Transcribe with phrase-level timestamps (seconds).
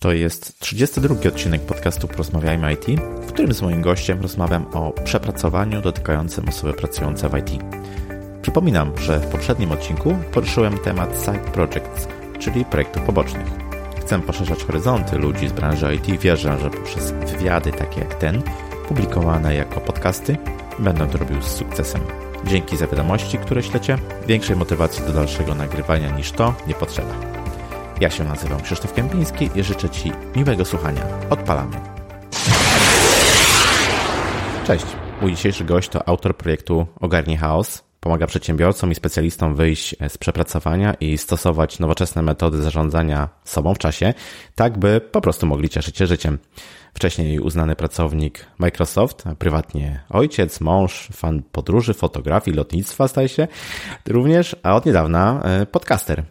[0.00, 5.82] To jest 32 odcinek podcastu Porozmawiajmy IT, w którym z moim gościem rozmawiam o przepracowaniu
[5.82, 7.62] dotykającym osoby pracujące w IT.
[8.42, 12.08] Przypominam, że w poprzednim odcinku poruszyłem temat side projects,
[12.38, 13.46] czyli projektów pobocznych.
[14.00, 18.42] Chcę poszerzać horyzonty ludzi z branży IT wierzę, że poprzez wywiady takie jak ten,
[18.88, 20.36] publikowane jako podcasty,
[20.78, 22.00] będę to robił z sukcesem.
[22.44, 23.98] Dzięki za wiadomości, które ślecie.
[24.26, 27.40] Większej motywacji do dalszego nagrywania niż to nie potrzeba.
[28.00, 31.02] Ja się nazywam Krzysztof Kępiński i życzę Ci miłego słuchania.
[31.30, 31.76] Odpalamy.
[34.66, 34.86] Cześć.
[35.20, 37.89] Mój dzisiejszy gość to autor projektu Ogarnie Chaos.
[38.00, 44.14] Pomaga przedsiębiorcom i specjalistom wyjść z przepracowania i stosować nowoczesne metody zarządzania sobą w czasie,
[44.54, 46.38] tak by po prostu mogli cieszyć się życiem.
[46.94, 53.48] Wcześniej uznany pracownik Microsoft, prywatnie ojciec, mąż, fan podróży, fotografii, lotnictwa staje się
[54.08, 56.24] również, a od niedawna e, podcaster.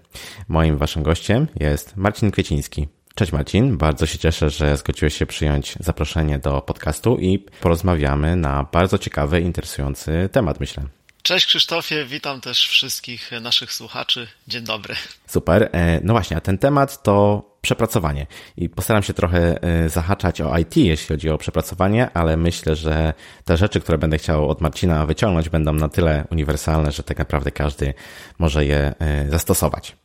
[0.48, 2.88] Moim waszym gościem jest Marcin Kwieciński.
[3.16, 8.68] Cześć Marcin, bardzo się cieszę, że zgodziłeś się przyjąć zaproszenie do podcastu i porozmawiamy na
[8.72, 10.99] bardzo ciekawy, interesujący temat, myślę.
[11.30, 14.28] Cześć Krzysztofie, witam też wszystkich naszych słuchaczy.
[14.48, 14.96] Dzień dobry.
[15.28, 15.70] Super.
[15.72, 18.28] E, no właśnie, a ten temat to przepracowanie.
[18.58, 23.14] I postaram się trochę e, zahaczać o IT, jeśli chodzi o przepracowanie, ale myślę, że
[23.46, 27.52] te rzeczy, które będę chciał od Marcina wyciągnąć, będą na tyle uniwersalne, że tak naprawdę
[27.52, 27.94] każdy
[28.40, 29.96] może je e, zastosować.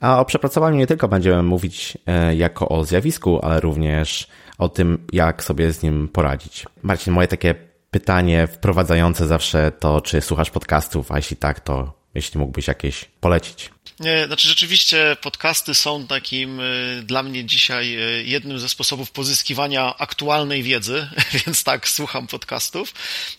[0.00, 1.98] A o przepracowaniu nie tylko będziemy mówić
[2.36, 4.26] jako o zjawisku, ale również
[4.58, 6.66] o tym, jak sobie z nim poradzić.
[6.82, 12.40] Marcin, moje takie pytanie wprowadzające zawsze to, czy słuchasz podcastów, a jeśli tak, to jeśli
[12.40, 13.70] mógłbyś jakieś polecić.
[14.02, 19.96] Nie, znaczy rzeczywiście podcasty są takim y, dla mnie dzisiaj y, jednym ze sposobów pozyskiwania
[19.98, 21.08] aktualnej wiedzy,
[21.46, 22.94] więc tak, słucham podcastów.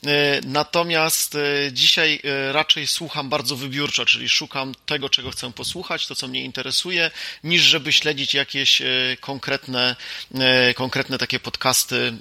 [0.06, 0.10] Y,
[0.46, 1.38] natomiast
[1.72, 7.12] dzisiaj raczej słucham bardzo wybiórczo, czyli szukam tego, czego chcę posłuchać, to co mnie interesuje,
[7.44, 8.82] niż żeby śledzić jakieś
[9.20, 9.96] konkretne,
[10.76, 12.14] konkretne takie podcasty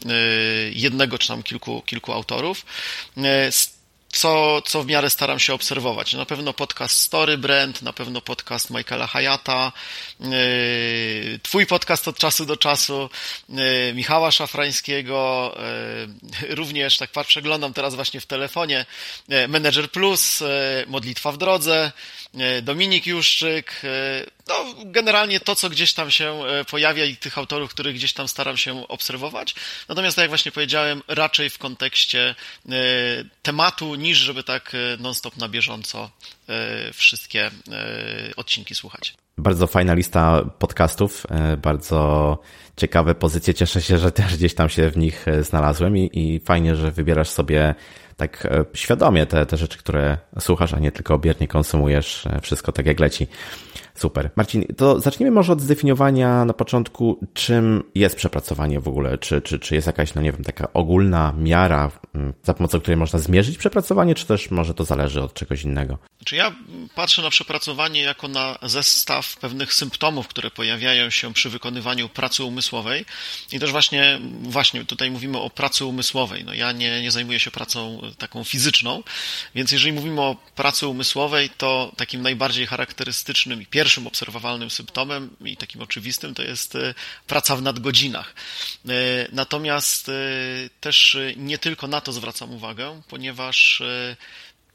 [0.72, 2.64] jednego czy tam kilku, kilku autorów
[4.12, 6.12] co, co w miarę staram się obserwować.
[6.12, 9.72] Na pewno podcast Story Brand, na pewno podcast Michaela Hayata,
[10.20, 13.10] yy, twój podcast od czasu do czasu,
[13.48, 15.54] yy, Michała Szafrańskiego,
[16.42, 18.86] yy, również, tak przeglądam teraz właśnie w telefonie,
[19.48, 20.42] Manager Plus,
[20.86, 21.92] Modlitwa w drodze,
[22.62, 23.82] Dominik Juszczyk,
[24.48, 24.54] no,
[24.84, 28.88] generalnie to, co gdzieś tam się pojawia i tych autorów, których gdzieś tam staram się
[28.88, 29.54] obserwować.
[29.88, 32.34] Natomiast, tak jak właśnie powiedziałem, raczej w kontekście
[33.42, 36.10] tematu niż żeby tak e, non-stop na bieżąco
[36.48, 37.50] e, wszystkie e,
[38.36, 39.14] odcinki słuchać.
[39.38, 41.26] Bardzo fajna lista podcastów,
[41.62, 42.38] bardzo
[42.76, 43.54] ciekawe pozycje.
[43.54, 47.28] Cieszę się, że też gdzieś tam się w nich znalazłem i, i fajnie, że wybierasz
[47.28, 47.74] sobie
[48.22, 53.00] tak świadomie te, te rzeczy, które słuchasz, a nie tylko biernie konsumujesz wszystko tak jak
[53.00, 53.26] leci.
[53.94, 54.30] Super.
[54.36, 59.18] Marcin, to zacznijmy może od zdefiniowania na początku, czym jest przepracowanie w ogóle.
[59.18, 62.96] Czy, czy, czy jest jakaś, no nie wiem, taka ogólna miara, mm, za pomocą której
[62.96, 65.98] można zmierzyć przepracowanie, czy też może to zależy od czegoś innego?
[66.24, 66.52] Czy ja
[66.94, 73.04] patrzę na przepracowanie jako na zestaw pewnych symptomów, które pojawiają się przy wykonywaniu pracy umysłowej.
[73.52, 76.44] I też właśnie, właśnie tutaj mówimy o pracy umysłowej.
[76.44, 79.02] No ja nie, nie zajmuję się pracą taką fizyczną,
[79.54, 85.36] więc jeżeli mówimy o pracy umysłowej, to takim najbardziej charakterystycznym i pierwszym pierwszym obserwowalnym symptomem
[85.44, 86.94] i takim oczywistym to jest e,
[87.26, 88.34] praca w nadgodzinach.
[88.88, 88.92] E,
[89.32, 90.12] natomiast e,
[90.80, 93.82] też nie tylko na to zwracam uwagę, ponieważ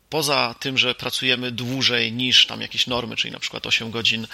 [0.09, 4.27] poza tym, że pracujemy dłużej niż tam jakieś normy, czyli na przykład 8 godzin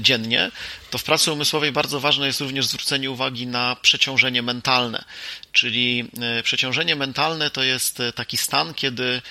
[0.00, 0.50] dziennie,
[0.90, 5.04] to w pracy umysłowej bardzo ważne jest również zwrócenie uwagi na przeciążenie mentalne.
[5.52, 6.10] Czyli
[6.42, 9.22] przeciążenie mentalne to jest taki stan, kiedy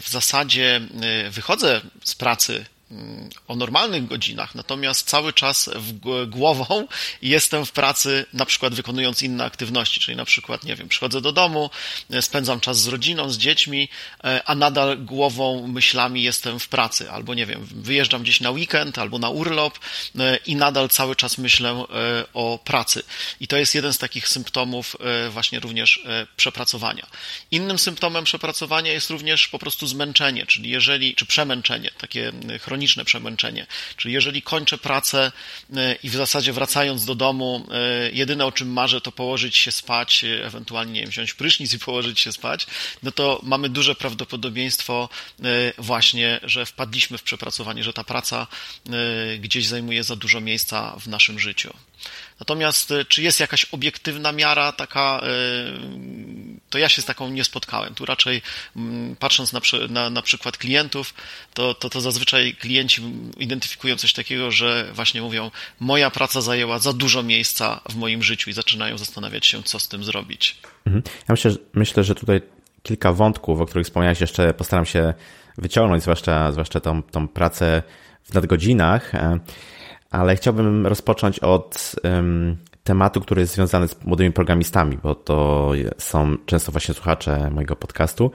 [0.00, 0.80] w zasadzie
[1.30, 2.64] wychodzę z pracy
[3.48, 5.70] o normalnych godzinach, natomiast cały czas
[6.26, 6.86] głową
[7.22, 11.32] jestem w pracy, na przykład wykonując inne aktywności, czyli na przykład, nie wiem, przychodzę do
[11.32, 11.70] domu,
[12.20, 13.88] spędzam czas z rodziną, z dziećmi,
[14.24, 18.98] e, a nadal głową, myślami jestem w pracy, albo nie wiem, wyjeżdżam gdzieś na weekend,
[18.98, 19.78] albo na urlop
[20.18, 21.84] e, i nadal cały czas myślę e,
[22.34, 23.02] o pracy.
[23.40, 24.96] I to jest jeden z takich symptomów
[25.30, 26.00] właśnie również
[26.36, 27.06] przepracowania.
[27.50, 33.04] Innym symptomem przepracowania jest również po prostu zmęczenie, czyli jeżeli, czy przemęczenie, takie chroniczne chroniczne
[33.04, 33.66] przemęczenie.
[33.96, 35.32] Czyli jeżeli kończę pracę
[35.76, 39.72] e, i w zasadzie wracając do domu, e, jedyne o czym marzę to położyć się
[39.72, 42.66] spać, e, ewentualnie wziąć prysznic i położyć się spać,
[43.02, 45.08] no to mamy duże prawdopodobieństwo
[45.78, 48.46] właśnie, że wpadliśmy w przepracowanie, że ta praca
[49.38, 51.74] gdzieś zajmuje za dużo miejsca w naszym życiu.
[52.40, 55.20] Natomiast czy jest jakaś obiektywna miara taka
[56.70, 57.94] to ja się z taką nie spotkałem.
[57.94, 58.42] Tu raczej
[58.76, 61.14] mm, patrząc na, na, na przykład klientów,
[61.54, 63.02] to, to, to zazwyczaj klienci
[63.38, 65.50] identyfikują coś takiego, że właśnie mówią,
[65.80, 69.88] moja praca zajęła za dużo miejsca w moim życiu i zaczynają zastanawiać się, co z
[69.88, 70.60] tym zrobić.
[70.86, 71.02] Mhm.
[71.06, 72.40] Ja myślę, myślę, że tutaj
[72.82, 75.14] kilka wątków, o których wspomniałeś, jeszcze postaram się
[75.58, 77.82] wyciągnąć, zwłaszcza, zwłaszcza tą, tą pracę
[78.24, 79.38] w nadgodzinach, e,
[80.10, 86.36] ale chciałbym rozpocząć od um, tematu, który jest związany z młodymi programistami, bo to są
[86.46, 88.30] często właśnie słuchacze mojego podcastu.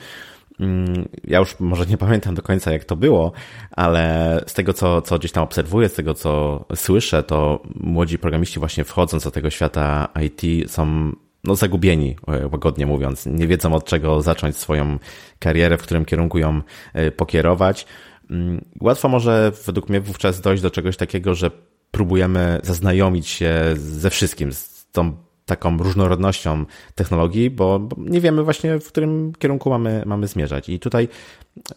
[0.60, 3.32] Mm, ja już może nie pamiętam do końca, jak to było,
[3.72, 8.60] ale z tego, co, co gdzieś tam obserwuję, z tego, co słyszę, to młodzi programiści
[8.60, 11.12] właśnie wchodząc do tego świata IT są
[11.44, 13.26] no, zagubieni, e, łagodnie mówiąc.
[13.26, 15.00] Nie wiedzą od czego zacząć swoją
[15.40, 16.62] karierę, w którym kierunku ją
[16.94, 17.86] e, pokierować.
[18.30, 21.52] Mm, łatwo może według mnie wówczas dojść do czegoś takiego, że
[21.92, 28.88] próbujemy zaznajomić się ze wszystkim, z tą taką różnorodnością technologii, bo, nie wiemy właśnie, w
[28.88, 30.70] którym kierunku mamy, mamy zmierzać.
[30.70, 31.08] I tutaj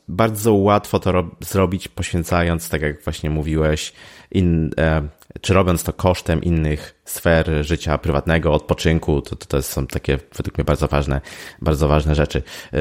[0.09, 3.93] bardzo łatwo to zrobić, poświęcając, tak jak właśnie mówiłeś,
[4.31, 5.09] in, e,
[5.41, 10.59] czy robiąc to kosztem innych sfer życia prywatnego, odpoczynku, to, to, to są takie według
[10.59, 11.21] mnie bardzo ważne,
[11.63, 12.43] bardzo ważne rzeczy.
[12.73, 12.79] E,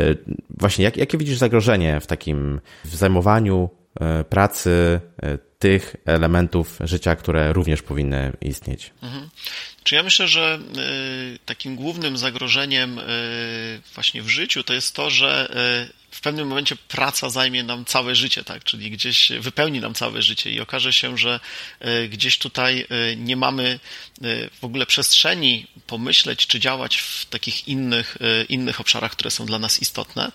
[0.49, 7.15] właśnie, jak, jakie widzisz zagrożenie w takim w zajmowaniu e, pracy e, tych elementów życia,
[7.15, 8.91] które również powinny istnieć?
[9.01, 9.29] Mhm.
[9.83, 10.59] Czy ja myślę, że
[11.45, 12.99] takim głównym zagrożeniem
[13.93, 15.49] właśnie w życiu to jest to, że
[16.11, 18.63] w pewnym momencie praca zajmie nam całe życie, tak?
[18.63, 21.39] Czyli gdzieś wypełni nam całe życie i okaże się, że
[22.09, 23.79] gdzieś tutaj nie mamy
[24.61, 28.17] w ogóle przestrzeni pomyśleć czy działać w takich innych,
[28.49, 30.31] innych obszarach, które są dla nas istotne.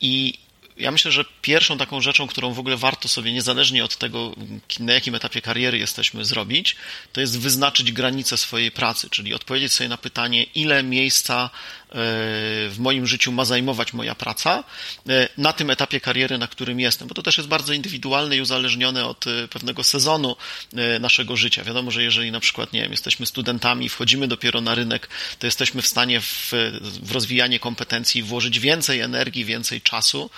[0.00, 0.38] I
[0.78, 4.34] ja myślę, że pierwszą taką rzeczą, którą w ogóle warto sobie, niezależnie od tego,
[4.80, 6.76] na jakim etapie kariery jesteśmy, zrobić,
[7.12, 11.50] to jest wyznaczyć granice swojej pracy, czyli odpowiedzieć sobie na pytanie, ile miejsca
[11.90, 14.64] w moim życiu ma zajmować moja praca
[15.08, 18.40] e, na tym etapie kariery, na którym jestem, bo to też jest bardzo indywidualne i
[18.40, 20.36] uzależnione od e, pewnego sezonu
[20.76, 21.64] e, naszego życia.
[21.64, 25.08] Wiadomo, że jeżeli na przykład, nie wiem, jesteśmy studentami, wchodzimy dopiero na rynek,
[25.38, 26.52] to jesteśmy w stanie w,
[26.82, 30.30] w rozwijanie kompetencji włożyć więcej energii, więcej czasu.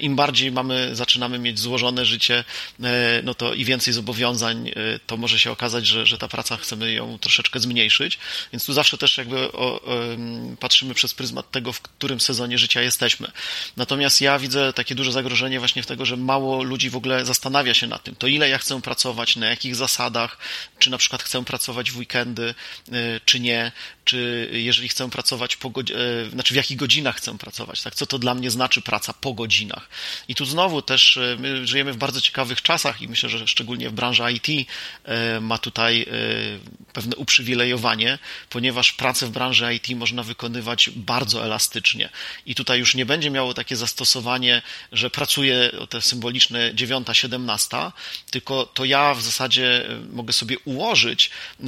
[0.00, 2.44] Im bardziej mamy, zaczynamy mieć złożone życie,
[3.22, 4.70] no to i więcej zobowiązań,
[5.06, 8.18] to może się okazać, że, że ta praca chcemy ją troszeczkę zmniejszyć.
[8.52, 9.82] Więc tu zawsze też jakby o, o,
[10.60, 13.30] patrzymy patrzymy przez pryzmat tego, w którym sezonie życia jesteśmy.
[13.76, 17.74] Natomiast ja widzę takie duże zagrożenie właśnie w tego, że mało ludzi w ogóle zastanawia
[17.74, 20.38] się nad tym, to ile ja chcę pracować, na jakich zasadach,
[20.78, 22.54] czy na przykład chcę pracować w weekendy,
[22.88, 23.72] y, czy nie,
[24.04, 27.94] czy jeżeli chcę pracować po y, znaczy w jakich godzinach chcę pracować, tak?
[27.94, 29.88] Co to dla mnie znaczy praca po godzinach.
[30.28, 33.90] I tu znowu też y, my żyjemy w bardzo ciekawych czasach i myślę, że szczególnie
[33.90, 34.68] w branży IT
[35.40, 36.06] ma tutaj
[36.92, 38.18] pewne uprzywilejowanie,
[38.50, 42.08] ponieważ pracę w branży IT można wykonywać bardzo elastycznie.
[42.46, 44.62] I tutaj już nie będzie miało takie zastosowanie,
[44.92, 47.92] że pracuję o te symboliczne 9-17,
[48.30, 51.30] tylko to ja w zasadzie e, mogę sobie ułożyć
[51.60, 51.64] e,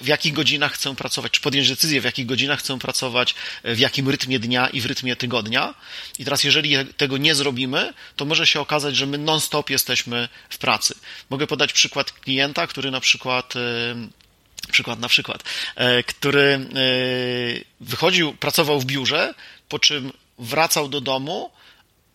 [0.00, 3.78] w jakich godzinach chcę pracować, czy podjąć decyzję, w jakich godzinach chcę pracować, e, w
[3.78, 5.74] jakim rytmie dnia i w rytmie tygodnia.
[6.18, 10.58] I teraz, jeżeli tego nie zrobimy, to może się okazać, że my non-stop jesteśmy w
[10.58, 10.94] pracy.
[11.30, 13.54] Mogę podać przykład klienta, który na przykład
[14.72, 15.44] przykład na przykład,
[15.76, 16.60] e, który e,
[17.80, 19.34] wychodził, pracował w biurze,
[19.68, 21.50] po czym wracał do domu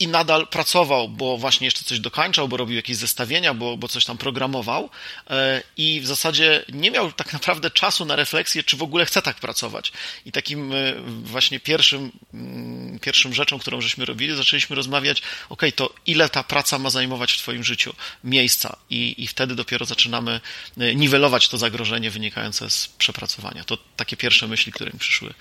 [0.03, 4.05] i nadal pracował, bo właśnie jeszcze coś dokańczał, bo robił jakieś zestawienia, bo, bo coś
[4.05, 4.89] tam programował
[5.29, 9.21] e, i w zasadzie nie miał tak naprawdę czasu na refleksję, czy w ogóle chce
[9.21, 9.91] tak pracować.
[10.25, 10.93] I takim e,
[11.23, 16.79] właśnie pierwszym, mm, pierwszym rzeczą, którą żeśmy robili, zaczęliśmy rozmawiać, ok, to ile ta praca
[16.79, 17.93] ma zajmować w Twoim życiu
[18.23, 20.41] miejsca i, i wtedy dopiero zaczynamy
[20.77, 23.63] e, niwelować to zagrożenie wynikające z przepracowania.
[23.63, 25.33] To takie pierwsze myśli, które mi przyszły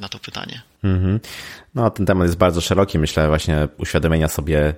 [0.00, 0.62] na to pytanie.
[0.84, 1.20] Mm -hmm.
[1.74, 2.98] No, ten temat jest bardzo szeroki.
[2.98, 4.74] Myślę właśnie uświadomienia sobie,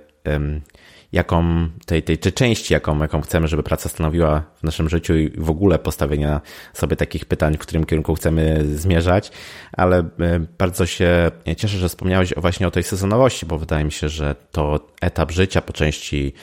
[1.11, 5.29] jaką tej, tej, tej części, jaką, jaką chcemy, żeby praca stanowiła w naszym życiu i
[5.29, 6.41] w ogóle postawienia
[6.73, 9.31] sobie takich pytań, w którym kierunku chcemy zmierzać,
[9.73, 10.09] ale
[10.57, 14.87] bardzo się cieszę, że wspomniałeś właśnie o tej sezonowości, bo wydaje mi się, że to
[15.01, 16.33] etap życia po części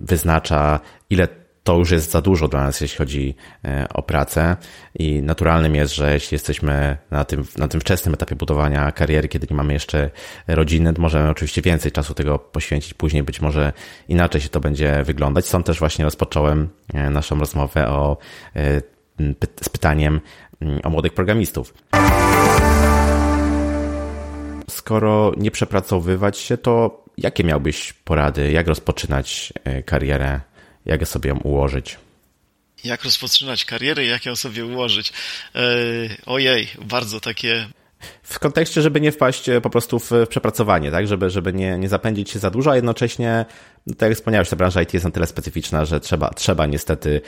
[0.00, 1.28] wyznacza, ile
[1.64, 4.56] to już jest za dużo dla nas, jeśli chodzi e, o pracę
[4.94, 9.46] i naturalnym jest, że jeśli jesteśmy na tym, na tym wczesnym etapie budowania kariery, kiedy
[9.50, 10.10] nie mamy jeszcze
[10.46, 13.72] rodziny, to możemy oczywiście więcej czasu tego poświęcić, później być może
[14.08, 15.46] inaczej się to będzie wyglądać.
[15.46, 18.16] Stąd też właśnie rozpocząłem e, naszą rozmowę o,
[18.56, 18.80] e,
[19.62, 20.20] z pytaniem
[20.82, 21.74] o młodych programistów.
[24.70, 29.52] Skoro nie przepracowywać się, to jakie miałbyś porady, jak rozpoczynać
[29.84, 30.40] karierę
[30.86, 31.98] jak sobie ją ułożyć?
[32.84, 35.12] Jak rozpoczynać karierę, jak ją sobie ułożyć?
[36.26, 37.66] Ojej, bardzo takie
[38.22, 41.06] W kontekście, żeby nie wpaść po prostu w przepracowanie, tak?
[41.06, 43.44] Żeby, żeby nie, nie zapędzić się za dużo, a jednocześnie,
[43.86, 47.20] no tak jak wspomniałeś, ta branża IT jest na tyle specyficzna, że trzeba, trzeba niestety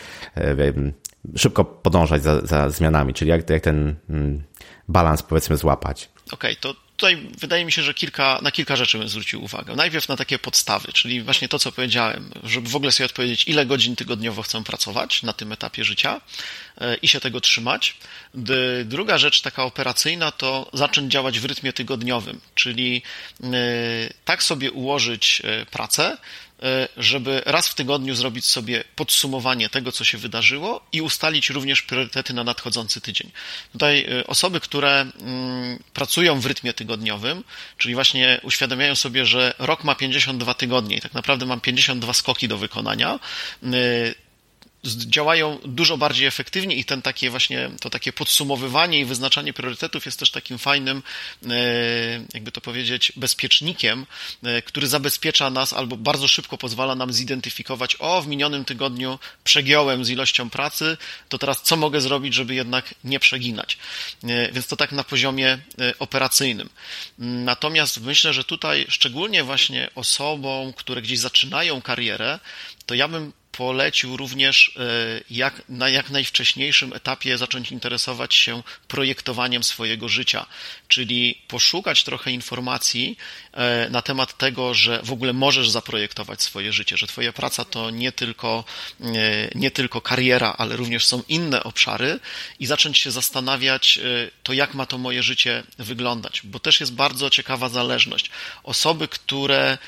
[1.36, 3.94] szybko podążać za, za zmianami, czyli jak, jak ten
[4.88, 6.08] balans powiedzmy złapać.
[6.32, 9.76] Okej, okay, to tutaj wydaje mi się, że kilka, na kilka rzeczy bym zwrócił uwagę.
[9.76, 13.66] Najpierw na takie podstawy, czyli właśnie to, co powiedziałem, żeby w ogóle sobie odpowiedzieć, ile
[13.66, 16.20] godzin tygodniowo chcę pracować na tym etapie życia
[16.80, 17.96] e, i się tego trzymać.
[18.84, 23.02] Druga rzecz, taka operacyjna, to zacząć działać w rytmie tygodniowym, czyli
[23.42, 23.46] e,
[24.24, 26.16] tak sobie ułożyć e, pracę,
[26.96, 32.34] żeby raz w tygodniu zrobić sobie podsumowanie tego, co się wydarzyło i ustalić również priorytety
[32.34, 33.30] na nadchodzący tydzień.
[33.72, 37.44] Tutaj e, osoby, które mm, pracują w rytmie tygodniowym,
[37.78, 42.48] czyli właśnie uświadamiają sobie, że rok ma 52 tygodnie i tak naprawdę mam 52 skoki
[42.48, 43.18] do wykonania,
[43.62, 43.66] e,
[44.94, 50.18] działają dużo bardziej efektywnie i ten takie właśnie, to takie podsumowywanie i wyznaczanie priorytetów jest
[50.18, 51.02] też takim fajnym,
[51.46, 51.50] e,
[52.34, 54.06] jakby to powiedzieć, bezpiecznikiem,
[54.42, 60.04] e, który zabezpiecza nas albo bardzo szybko pozwala nam zidentyfikować, o, w minionym tygodniu przegiąłem
[60.04, 60.96] z ilością pracy,
[61.28, 63.78] to teraz co mogę zrobić, żeby jednak nie przeginać.
[64.24, 65.58] E, więc to tak na poziomie
[65.98, 66.68] operacyjnym.
[67.18, 72.38] Natomiast myślę, że tutaj szczególnie właśnie osobom, które gdzieś zaczynają karierę,
[72.86, 74.80] to ja bym polecił również e,
[75.30, 80.46] jak, na jak najwcześniejszym etapie zacząć interesować się projektowaniem swojego życia,
[80.88, 83.18] czyli poszukać trochę informacji
[83.52, 87.90] e, na temat tego, że w ogóle możesz zaprojektować swoje życie, że Twoja praca to
[87.90, 88.64] nie tylko,
[89.00, 89.06] e,
[89.54, 92.20] nie tylko kariera, ale również są inne obszary
[92.60, 94.00] i zacząć się zastanawiać,
[94.42, 98.30] to jak ma to moje życie wyglądać, bo też jest bardzo ciekawa zależność.
[98.62, 99.78] Osoby, które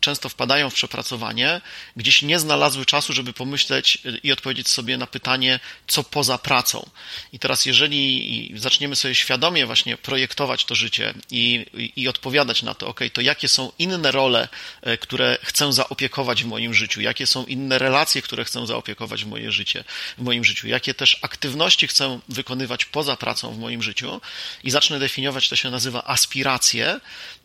[0.00, 1.60] często wpadają w przepracowanie,
[1.96, 6.90] gdzieś nie znalazły czasu, żeby pomyśleć i odpowiedzieć sobie na pytanie, co poza pracą.
[7.32, 12.74] I teraz, jeżeli zaczniemy sobie świadomie właśnie projektować to życie i, i, i odpowiadać na
[12.74, 14.48] to, ok, to jakie są inne role,
[14.82, 19.26] e, które chcę zaopiekować w moim życiu, jakie są inne relacje, które chcę zaopiekować w
[19.26, 19.84] moje życie,
[20.18, 24.20] w moim życiu, jakie też aktywności chcę wykonywać poza pracą w moim życiu?
[24.64, 27.00] I zacznę definiować, to się nazywa aspiracje,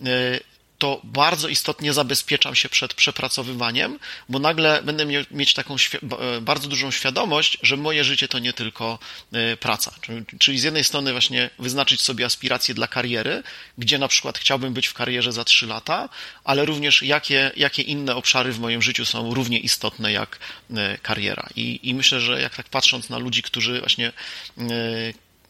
[0.06, 0.54] e,
[0.86, 4.00] to bardzo istotnie zabezpieczam się przed przepracowywaniem,
[4.30, 9.00] bo nagle będę mieć taką e, bardzo dużą świadomość, że moje życie to nie tylko
[9.32, 9.92] e, praca.
[10.39, 13.44] Czyli z jednej strony właśnie wyznaczyć sobie aspiracje dla kariery,
[13.77, 16.10] gdzie na przykład chciałbym być w karierze za trzy lata,
[16.44, 20.39] ale również jakie, jakie inne obszary w moim życiu są równie istotne jak
[20.75, 21.50] e, kariera.
[21.56, 24.12] I, I myślę, że jak tak patrząc na ludzi, którzy właśnie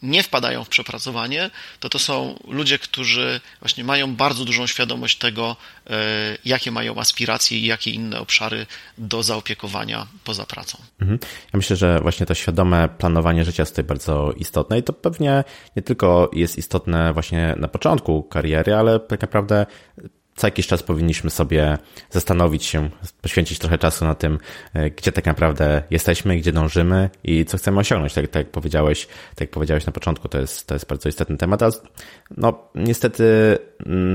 [0.06, 5.56] nie wpadają w przepracowanie, to to są ludzie, którzy właśnie mają bardzo dużą świadomość tego,
[5.90, 5.96] e,
[6.44, 8.66] jakie mają aspiracje i jakie inne obszary
[8.98, 10.78] do zaopiekowania poza pracą.
[11.00, 11.18] Mhm.
[11.22, 15.44] Ja myślę, że właśnie to świadome planowanie życia jest tutaj bardzo istotne i to pewnie
[15.76, 19.66] nie tylko jest istotne właśnie na początku kariery, ale tak naprawdę
[20.36, 21.78] co jakiś czas powinniśmy sobie
[22.10, 22.90] zastanowić się,
[23.22, 24.38] poświęcić trochę czasu na tym,
[24.74, 28.14] e, gdzie tak naprawdę jesteśmy, gdzie dążymy i co chcemy osiągnąć.
[28.14, 31.36] Tak, tak jak powiedziałeś, tak jak powiedziałeś na początku, to jest, to jest bardzo istotny
[31.36, 31.62] temat.
[31.62, 31.72] Ale
[32.36, 33.58] no, niestety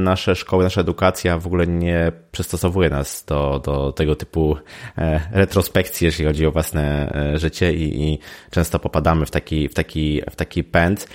[0.04, 4.58] nasze szkoły, nasza edukacja w ogóle nie przystosowuje nas do, do tego typu
[4.98, 8.20] e, retrospekcji, jeżeli chodzi o własne e, życie i, i
[8.52, 11.08] często popadamy w taki, w taki, w taki pęd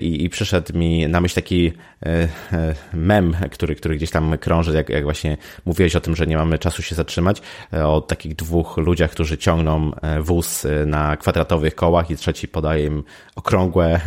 [0.00, 1.72] i, i przyszedł mi na myśl taki
[2.06, 6.26] e, e, mem, który, który gdzieś tam krąży, jak, jak właśnie mówiłeś o tym, że
[6.26, 7.42] nie mamy czasu się zatrzymać,
[7.72, 9.90] e, o takich dwóch ludziach, którzy ciągną
[10.20, 13.04] wóz na kwadratowych kołach i trzeci podaje im
[13.36, 14.00] okrągłe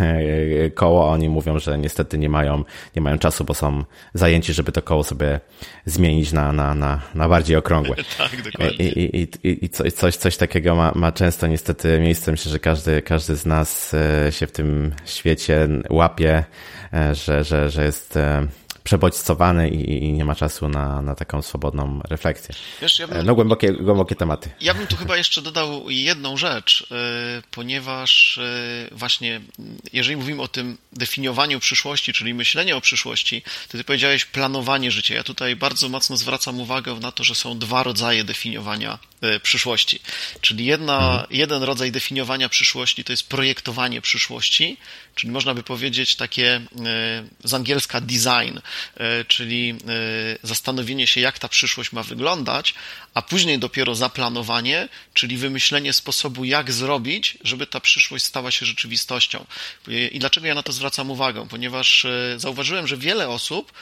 [0.76, 2.64] koło, a oni mówią, że niestety nie mają,
[2.96, 3.84] nie mają czasu, bo są
[4.14, 5.40] zajęci, żeby to koło sobie
[5.86, 7.96] zmienić na, na, na, na bardziej okrągłe.
[8.18, 8.90] tak, dokładnie.
[8.90, 12.32] I, i, i, i coś, coś takiego ma, ma często niestety miejsce.
[12.32, 13.96] Myślę, że każdy, każdy z nas
[14.30, 15.59] się w tym świecie
[15.90, 16.44] łapie,
[16.94, 18.48] e, że, że, że jest e,
[18.84, 22.56] przebodźcowany i, i, nie ma czasu na, na taką swobodną refleksję.
[22.82, 24.50] Wiesz, ja bym, no głębokie, głębokie tematy.
[24.62, 26.96] Ja bym tu chyba jeszcze dodał jedną rzecz, e,
[27.52, 28.40] ponieważ
[28.92, 29.42] właśnie
[29.94, 35.16] jeżeli mówimy o tym definiowaniu przyszłości, czyli myślenie o przyszłości, to ty powiedziałeś planowanie życia.
[35.16, 40.00] Ja tutaj bardzo mocno zwracam uwagę na to, że są dwa rodzaje definiowania E, przyszłości.
[40.42, 41.28] Czyli jedna, mhm.
[41.32, 44.78] jeden rodzaj definiowania przyszłości to jest projektowanie przyszłości,
[45.16, 46.62] czyli można by powiedzieć takie e,
[47.44, 48.60] z angielska design,
[49.28, 49.76] czyli
[50.44, 52.74] zastanowienie się, jak ta przyszłość ma wyglądać,
[53.14, 59.46] a później dopiero zaplanowanie, czyli wymyślenie sposobu, jak zrobić, żeby ta przyszłość stała się rzeczywistością.
[60.12, 61.48] I dlaczego ja na to zwracam uwagę?
[61.50, 62.06] Ponieważ
[62.38, 63.74] zauważyłem, że wiele osób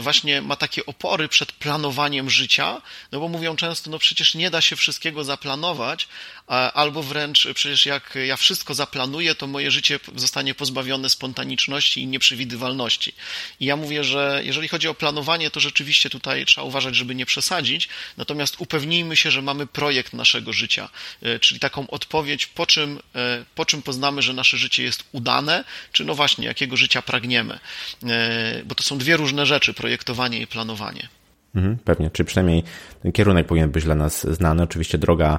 [0.00, 2.82] właśnie ma takie opory przed planowaniem życia,
[3.12, 6.08] no bo mówią często, no przecież nie da się wszystkiego zaplanować,
[6.46, 13.14] albo wręcz przecież jak ja wszystko zaplanuję, to moje życie zostanie pozbawione spontaniczności i nieprzewidywalności.
[13.60, 17.26] I ja mówię, że jeżeli chodzi o planowanie, to rzeczywiście tutaj trzeba uważać, żeby nie
[17.26, 20.88] przesadzić, natomiast upewnijmy się, że mamy projekt naszego życia,
[21.22, 25.64] e, czyli taką odpowiedź, po czym, e, po czym poznamy, że nasze życie jest udane,
[25.92, 27.58] czy no właśnie, jakiego życia pragniemy.
[28.06, 31.08] E, bo to są dwie różne rzeczy, projektowanie i planowanie.
[31.54, 32.62] Mhm, pewnie, czy przynajmniej
[33.02, 34.62] ten kierunek powinien być dla nas znany.
[34.62, 35.38] Oczywiście droga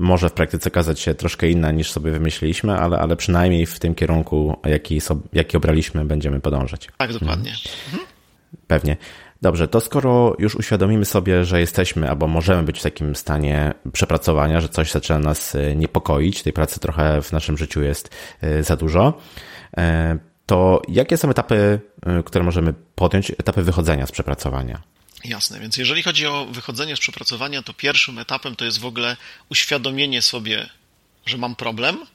[0.00, 3.94] może w praktyce okazać się troszkę inna niż sobie wymyśliliśmy, ale, ale przynajmniej w tym
[3.94, 6.88] kierunku, jaki, sobie, jaki obraliśmy, będziemy podążać.
[6.96, 7.50] Tak, dokładnie.
[7.86, 8.06] Mhm.
[8.66, 8.96] Pewnie.
[9.42, 14.60] Dobrze, to skoro już uświadomimy sobie, że jesteśmy albo możemy być w takim stanie przepracowania,
[14.60, 18.76] że coś zaczyna nas e, niepokoić, tej pracy trochę w naszym życiu jest e, za
[18.76, 19.18] dużo,
[19.76, 21.80] e, to jakie są etapy,
[22.24, 24.80] które możemy podjąć, etapy wychodzenia z przepracowania?
[25.24, 29.16] Jasne, więc jeżeli chodzi o wychodzenie z przepracowania, to pierwszym etapem to jest w ogóle
[29.48, 30.68] uświadomienie sobie,
[31.26, 32.06] że mam problem,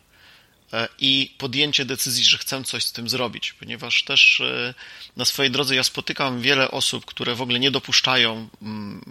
[0.99, 4.73] i podjęcie decyzji, że chcę coś z tym zrobić, ponieważ też e,
[5.17, 9.01] na swojej drodze ja spotykam wiele osób, które w ogóle nie dopuszczają, mm,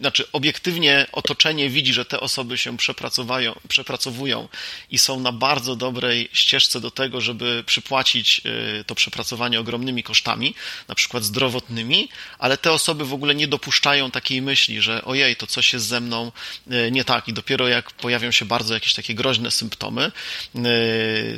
[0.00, 2.76] znaczy obiektywnie otoczenie widzi, że te osoby się
[3.68, 4.48] przepracowują
[4.90, 10.54] i są na bardzo dobrej ścieżce do tego, żeby przypłacić e, to przepracowanie ogromnymi kosztami,
[10.88, 15.46] na przykład zdrowotnymi, ale te osoby w ogóle nie dopuszczają takiej myśli, że ojej, to
[15.46, 16.32] coś jest ze mną
[16.90, 20.12] nie tak i dopiero jak pojawią się bardzo jakieś takie groźne symptomy,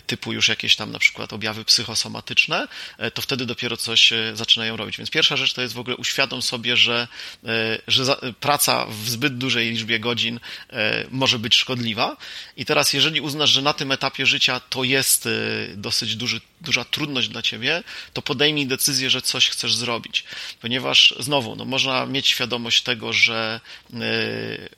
[0.07, 4.77] typu już jakieś tam na przykład objawy psychosomatyczne, e, to wtedy dopiero coś e, zaczynają
[4.77, 4.97] robić.
[4.99, 7.09] Więc pierwsza rzecz to jest w ogóle uświadom sobie, że,
[7.45, 10.41] e, że praca w zbyt dużej liczbie godzin
[11.11, 12.17] może być szkodliwa.
[12.57, 15.29] I teraz, jeżeli uznasz, że na tym etapie życia to jest
[15.77, 20.25] dosyć duży, duża trudność dla ciebie, to podejmij decyzję, że coś chcesz zrobić.
[20.61, 23.61] Ponieważ znowu, no, można mieć świadomość tego, że,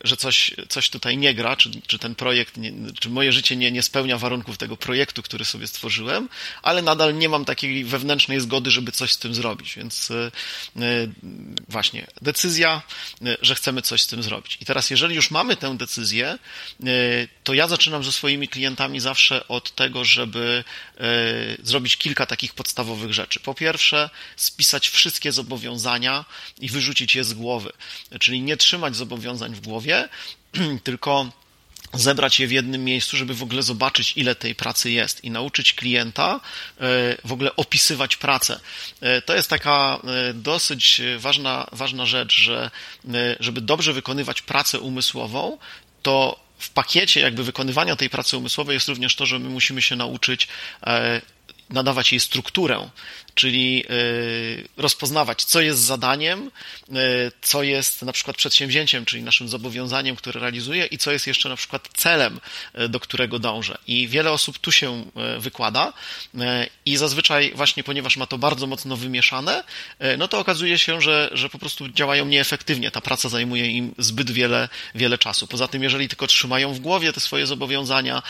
[0.05, 3.73] że coś, coś tutaj nie gra, czy, czy ten projekt, nie, czy moje życie nie,
[3.73, 6.29] nie spełnia warunków tego projektu, który sobie stworzyłem,
[6.63, 9.75] ale nadal nie mam takiej wewnętrznej zgody, żeby coś z tym zrobić.
[9.75, 10.31] Więc e,
[10.77, 11.09] e,
[11.69, 12.83] właśnie, decyzja,
[13.43, 14.59] że chcemy coś z tym zrobić.
[14.61, 16.39] I teraz, jeżeli już mamy tę decyzję,
[17.45, 20.65] to ja zaczynam ze swoimi klientami zawsze od tego, żeby
[21.63, 23.41] zrobić kilka takich podstawowych rzeczy.
[23.41, 26.25] Po pierwsze, spisać wszystkie zobowiązania
[26.61, 27.73] i wyrzucić je z głowy.
[28.21, 30.09] Czyli nie trzymać zobowiązań w głowie,
[30.85, 31.31] tylko
[31.95, 35.73] zebrać je w jednym miejscu, żeby w ogóle zobaczyć, ile tej pracy jest i nauczyć
[35.73, 36.41] klienta
[36.81, 36.81] e,
[37.25, 38.61] w ogóle opisywać pracę.
[39.01, 42.71] E, to jest taka e, dosyć ważna, ważna rzecz, że
[43.41, 45.59] żeby dobrze wykonywać pracę umysłową,
[46.03, 49.97] to w pakiecie jakby wykonywania tej pracy umysłowej jest również to, że my musimy się
[49.97, 50.49] nauczyć
[51.71, 52.89] nadawać jej strukturę,
[53.37, 56.51] czyli y, rozpoznawać, co jest zadaniem,
[56.89, 56.93] y,
[57.43, 61.57] co jest na przykład przedsięwzięciem, czyli naszym zobowiązaniem, które realizuję i co jest jeszcze na
[61.57, 62.41] przykład celem,
[62.81, 63.79] y, do którego dążę.
[63.87, 65.05] I wiele osób tu się
[65.39, 65.93] wykłada
[66.87, 69.65] i zazwyczaj właśnie, ponieważ ma to bardzo mocno wymieszane,
[70.19, 72.91] no to okazuje się, że, że po prostu działają nieefektywnie.
[72.91, 75.47] Ta praca zajmuje im zbyt wiele, wiele czasu.
[75.47, 78.23] Poza tym, jeżeli tylko trzymają w głowie te swoje zobowiązania,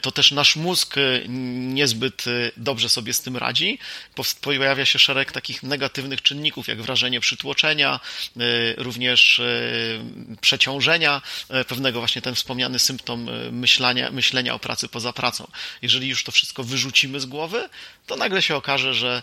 [0.00, 0.96] to też nasz mózg
[1.28, 2.24] niezbyt
[2.68, 3.78] dobrze sobie z tym radzi
[4.40, 8.00] pojawia się szereg takich negatywnych czynników, jak wrażenie przytłoczenia,
[8.36, 10.00] y, również y,
[10.40, 11.22] przeciążenia,
[11.60, 15.50] y, pewnego właśnie ten wspomniany symptom myślenia, myślenia o pracy poza pracą.
[15.82, 17.68] Jeżeli już to wszystko wyrzucimy z głowy,
[18.06, 19.22] to nagle się okaże, że,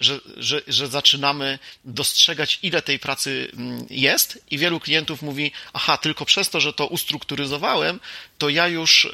[0.00, 5.96] że, że, że zaczynamy dostrzegać, ile tej pracy mm, jest i wielu klientów mówi, aha,
[5.96, 8.00] tylko przez to, że to ustrukturyzowałem,
[8.42, 9.08] to ja już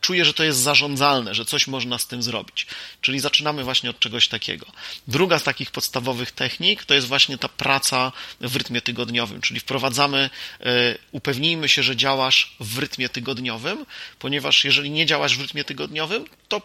[0.00, 2.66] czuję, że to jest zarządzalne, że coś można z tym zrobić.
[3.00, 4.66] Czyli zaczynamy właśnie od czegoś takiego.
[5.08, 10.30] Druga z takich podstawowych technik to jest właśnie ta praca w rytmie tygodniowym, czyli wprowadzamy,
[10.60, 13.86] e, upewnijmy się, że działasz w rytmie tygodniowym,
[14.18, 16.62] ponieważ jeżeli nie działasz w rytmie tygodniowym, to,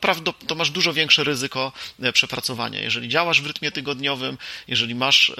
[0.47, 1.71] to masz dużo większe ryzyko
[2.01, 2.81] e, przepracowania.
[2.81, 5.33] Jeżeli działasz w rytmie tygodniowym, jeżeli masz e,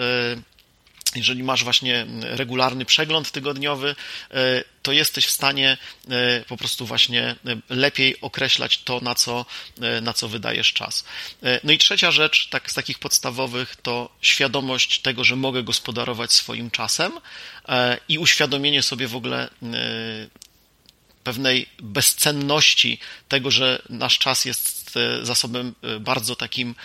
[1.15, 3.95] jeżeli masz właśnie regularny przegląd tygodniowy,
[4.31, 5.77] e, to jesteś w stanie
[6.09, 7.35] e, po prostu właśnie e,
[7.69, 9.45] lepiej określać to, na co,
[10.01, 11.05] na co wydajesz czas.
[11.63, 16.71] No i trzecia rzecz, tak z takich podstawowych, to świadomość tego, że mogę gospodarować swoim
[16.71, 17.11] czasem
[18.09, 19.49] i uświadomienie sobie w ogóle
[21.23, 26.75] pewnej bezcenności tego, że nasz czas jest zasobem bardzo takim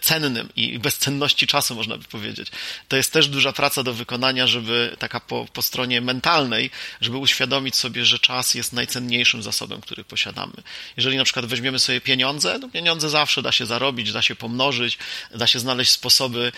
[0.00, 2.48] cennym i bezcenności czasu, można by powiedzieć.
[2.88, 7.76] To jest też duża praca do wykonania, żeby taka po, po stronie mentalnej, żeby uświadomić
[7.76, 10.52] sobie, że czas jest najcenniejszym zasobem, który posiadamy.
[10.96, 14.98] Jeżeli na przykład weźmiemy sobie pieniądze, no pieniądze zawsze da się zarobić, da się pomnożyć,
[15.34, 16.52] da się znaleźć sposoby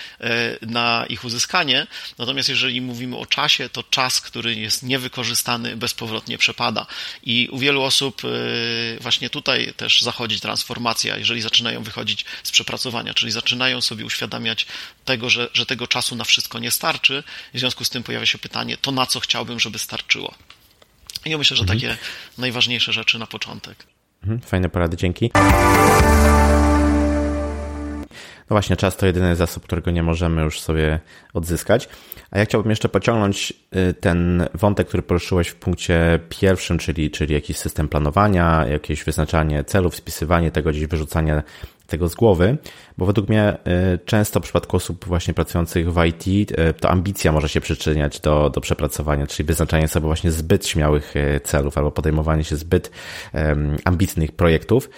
[0.62, 1.86] na ich uzyskanie.
[2.18, 6.86] Natomiast jeżeli mówimy o czasie, to czas, który jest niewykorzystany, bezpowrotnie przepada.
[7.22, 8.22] I u wielu osób
[9.00, 14.66] właśnie tutaj też zachodzi transformacja, jeżeli zaczynają wychodzić z przepracowania, czyli zaczynają sobie uświadamiać
[15.04, 17.22] tego, że, że tego czasu na wszystko nie starczy.
[17.54, 20.34] W związku z tym pojawia się pytanie, to na co chciałbym, żeby starczyło.
[21.24, 21.78] I ja myślę, że mhm.
[21.80, 21.98] takie
[22.38, 23.86] najważniejsze rzeczy na początek.
[24.22, 25.30] Mhm, fajne porady, dzięki.
[28.50, 31.00] No właśnie, czas to jedyny zasób, którego nie możemy już sobie
[31.34, 31.88] odzyskać.
[32.30, 37.34] A ja chciałbym jeszcze pociągnąć y, ten wątek, który poruszyłeś w punkcie pierwszym, czyli, czyli
[37.34, 41.42] jakiś system planowania, jakieś wyznaczanie celów, spisywanie tego, gdzieś wyrzucanie
[41.86, 42.58] tego z głowy,
[42.98, 43.56] bo według mnie
[43.94, 48.20] y, często w przypadku osób właśnie pracujących w IT y, to ambicja może się przyczyniać
[48.20, 52.90] do, do przepracowania, czyli wyznaczanie sobie właśnie zbyt śmiałych celów albo podejmowanie się zbyt
[53.84, 54.90] ambitnych projektów.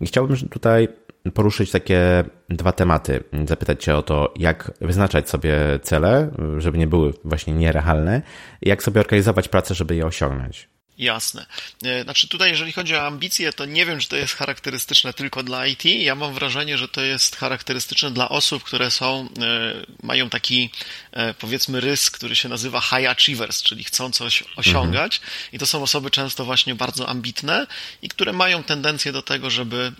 [0.00, 0.88] I chciałbym tutaj
[1.34, 3.24] poruszyć takie dwa tematy.
[3.48, 8.22] Zapytać Cię o to, jak wyznaczać sobie cele, żeby nie były właśnie nierealne,
[8.62, 10.68] jak sobie organizować pracę, żeby je osiągnąć.
[11.00, 11.46] Jasne.
[11.84, 15.42] E, znaczy tutaj, jeżeli chodzi o ambicje, to nie wiem, czy to jest charakterystyczne tylko
[15.42, 15.84] dla IT.
[15.84, 20.70] Ja mam wrażenie, że to jest charakterystyczne dla osób, które są, e, mają taki,
[21.12, 25.16] e, powiedzmy, rys, który się nazywa high achievers, czyli chcą coś osiągać.
[25.16, 25.32] Mhm.
[25.52, 27.66] I to są osoby często właśnie bardzo ambitne
[28.02, 29.92] i które mają tendencję do tego, żeby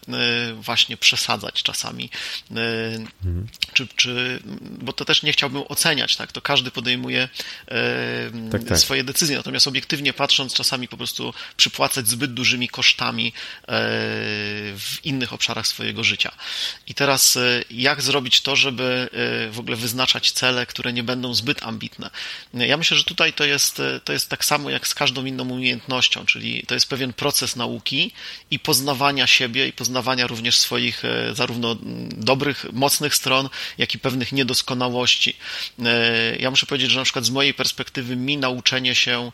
[0.54, 2.10] właśnie przesadzać czasami.
[2.50, 3.46] Mhm.
[3.72, 6.32] Czy, czy, bo to też nie chciałbym oceniać, tak?
[6.32, 7.28] To każdy podejmuje
[8.52, 8.78] tak, tak.
[8.78, 9.36] swoje decyzje.
[9.36, 13.32] Natomiast obiektywnie patrząc, czasami po prostu przypłacać zbyt dużymi kosztami e,
[14.78, 16.32] w innych obszarach swojego życia.
[16.86, 21.34] I teraz e, jak zrobić to, żeby e, w ogóle wyznaczać cele, które nie będą
[21.34, 22.10] zbyt ambitne?
[22.54, 26.26] Ja myślę, że tutaj to jest, to jest tak samo jak z każdą inną umiejętnością,
[26.26, 28.12] czyli to jest pewien proces nauki
[28.50, 31.76] i poznawania siebie i poznawania również swoich zarówno
[32.16, 33.48] dobrych, mocnych stron,
[33.78, 35.36] jak i pewnych niedoskonałości.
[36.38, 39.32] Ja muszę powiedzieć, że na przykład z mojej perspektywy mi nauczenie się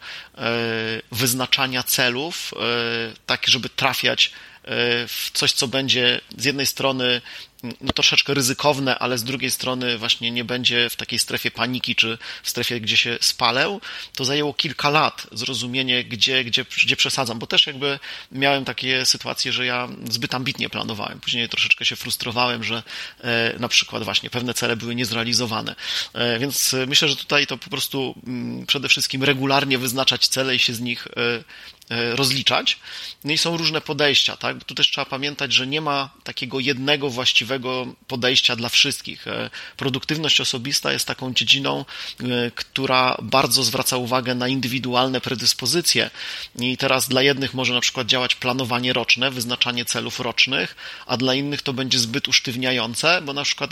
[1.13, 4.71] wyznaczania wyznaczania celów, e, tak żeby trafiać e,
[5.09, 7.21] w coś, co będzie z jednej strony
[7.63, 12.19] no, troszeczkę ryzykowne, ale z drugiej strony właśnie nie będzie w takiej strefie paniki, czy
[12.43, 13.79] w strefie, gdzie się spalę,
[14.15, 17.99] to zajęło kilka lat zrozumienie, gdzie, gdzie, gdzie przesadzam, bo też jakby
[18.33, 21.21] miałem takie sytuacje, że ja zbyt ambitnie planowałem.
[21.21, 22.83] Później troszeczkę się frustrowałem, że
[23.21, 25.75] e, na przykład właśnie pewne cele były niezrealizowane.
[26.13, 30.55] E, więc myślę, że tutaj to po prostu m, mm, przede wszystkim regularnie wyznaczać cele
[30.57, 31.45] i się z nich e,
[31.91, 32.79] rozliczać.
[33.25, 34.65] No i są różne podejścia, tak?
[34.65, 39.29] Tu też trzeba pamiętać, że nie ma takiego jednego właściwego podejścia dla wszystkich.
[39.29, 41.85] E, produktywność osobista jest taką dziedziną,
[42.21, 46.11] e, która bardzo zwraca uwagę na indywidualne predyspozycje.
[46.59, 51.35] I teraz dla jednych może na przykład działać planowanie roczne, wyznaczanie celów rocznych, a dla
[51.35, 53.71] innych to będzie zbyt usztywniające, bo na przykład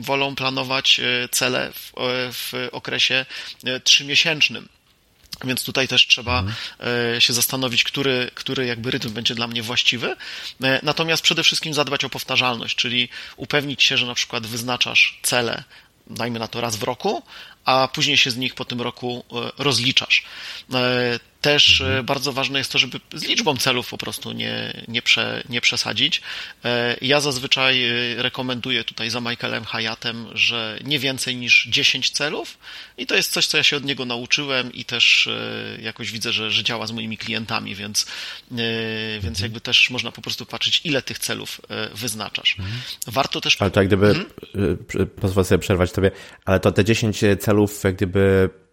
[0.00, 1.92] wolą planować cele w,
[2.32, 3.26] w okresie
[3.84, 4.68] trzymiesięcznym.
[5.44, 6.56] Więc tutaj też trzeba mhm.
[7.16, 10.16] E, się zastanowić, który, który jakby rytm będzie dla mnie właściwy.
[10.62, 15.64] E, natomiast przede wszystkim zadbać o powtarzalność, czyli upewnić się, że na przykład wyznaczasz cele,
[16.06, 17.22] dajmy na to raz w roku,
[17.64, 20.24] a później się z nich po tym roku e, rozliczasz.
[21.40, 22.06] Też mhm.
[22.06, 26.22] bardzo ważne jest to, żeby z liczbą celów po prostu nie, nie, prze, nie przesadzić.
[27.00, 27.84] Ja zazwyczaj
[28.16, 32.58] rekomenduję tutaj za Michaelem Hayatem, że nie więcej niż 10 celów
[32.98, 35.28] i to jest coś, co ja się od niego nauczyłem i też
[35.82, 38.06] jakoś widzę, że, że działa z moimi klientami, więc,
[38.50, 39.42] więc mhm.
[39.42, 41.60] jakby też można po prostu patrzeć, ile tych celów
[41.94, 42.56] wyznaczasz.
[42.58, 42.80] Mhm.
[43.06, 43.56] Warto też...
[43.58, 45.08] Ale to jak gdyby, mhm.
[45.20, 46.10] pozwolę sobie przerwać tobie,
[46.44, 48.69] ale to te 10 celów jak gdyby E,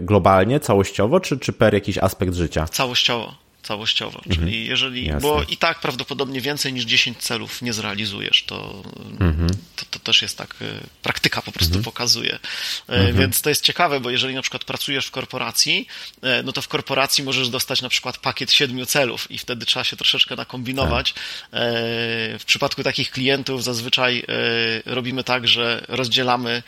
[0.00, 2.66] globalnie, całościowo, czy, czy per jakiś aspekt życia?
[2.66, 4.18] Całościowo całościowo.
[4.18, 4.36] Mhm.
[4.36, 5.20] Czyli jeżeli, Jasne.
[5.20, 8.82] bo i tak prawdopodobnie więcej niż 10 celów nie zrealizujesz, to,
[9.20, 9.48] mhm.
[9.76, 10.64] to, to, też jest tak, e,
[11.02, 11.84] praktyka po prostu mhm.
[11.84, 12.34] pokazuje.
[12.34, 12.38] E,
[12.88, 13.16] mhm.
[13.16, 15.86] Więc to jest ciekawe, bo jeżeli na przykład pracujesz w korporacji,
[16.22, 19.84] e, no to w korporacji możesz dostać na przykład pakiet siedmiu celów i wtedy trzeba
[19.84, 21.12] się troszeczkę nakombinować.
[21.12, 21.22] Tak.
[22.38, 24.24] W przypadku takich klientów zazwyczaj
[24.86, 26.62] robimy tak, że rozdzielamy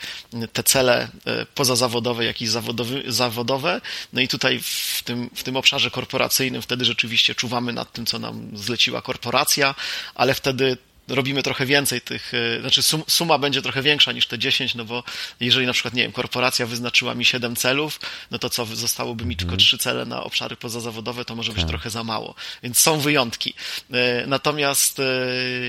[0.53, 1.07] te cele
[1.55, 3.81] pozazawodowe, jak i zawodowe, zawodowe.
[4.13, 8.19] No i tutaj w tym, w tym obszarze korporacyjnym wtedy rzeczywiście czuwamy nad tym, co
[8.19, 9.75] nam zleciła korporacja,
[10.15, 10.77] ale wtedy
[11.07, 14.85] robimy trochę więcej tych, e, znaczy sum, suma będzie trochę większa niż te 10, no
[14.85, 15.03] bo
[15.39, 17.99] jeżeli na przykład, nie wiem, korporacja wyznaczyła mi 7 celów,
[18.31, 19.79] no to co, zostałoby mi tylko 3 mhm.
[19.79, 21.69] cele na obszary pozazawodowe, to może być tak.
[21.69, 22.35] trochę za mało.
[22.63, 23.53] Więc są wyjątki.
[23.91, 25.03] E, natomiast e,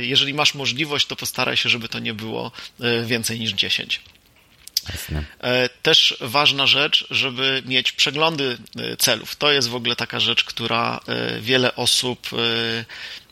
[0.00, 2.52] jeżeli masz możliwość, to postaraj się, żeby to nie było
[3.06, 4.00] więcej niż 10.
[4.88, 5.24] Jasne.
[5.82, 8.58] Też ważna rzecz, żeby mieć przeglądy
[8.98, 9.36] celów.
[9.36, 11.00] To jest w ogóle taka rzecz, która
[11.40, 12.30] wiele osób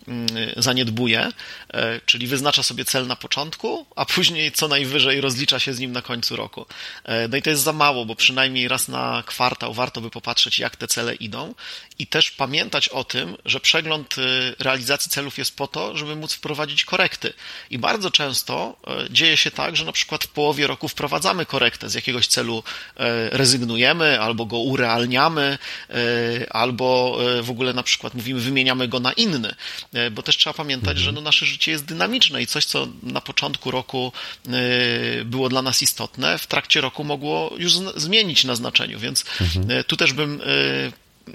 [0.09, 1.29] Mm, zaniedbuje,
[1.75, 5.93] e, czyli wyznacza sobie cel na początku, a później co najwyżej rozlicza się z nim
[5.93, 6.67] na końcu roku.
[7.05, 10.59] E, no i to jest za mało, bo przynajmniej raz na kwartał warto by popatrzeć,
[10.59, 11.55] jak te cele idą
[12.01, 14.23] i też pamiętać o tym, że przegląd e,
[14.59, 17.33] realizacji celów jest po to, żeby móc wprowadzić korekty.
[17.71, 18.77] I bardzo często
[19.11, 22.63] dzieje się tak, że na przykład w połowie roku wprowadzamy korektę, z jakiegoś celu
[23.31, 25.59] rezygnujemy, albo go urealniamy,
[26.51, 29.55] albo w ogóle na przykład mówimy, wymieniamy go na inny.
[29.93, 33.21] E, bo też trzeba pamiętać, że no nasze życie jest dynamiczne i coś, co na
[33.21, 34.13] początku roku
[34.49, 39.25] e, było dla nas istotne, w trakcie roku mogło już zmienić na znaczeniu, więc.
[39.69, 40.41] E, tu też bym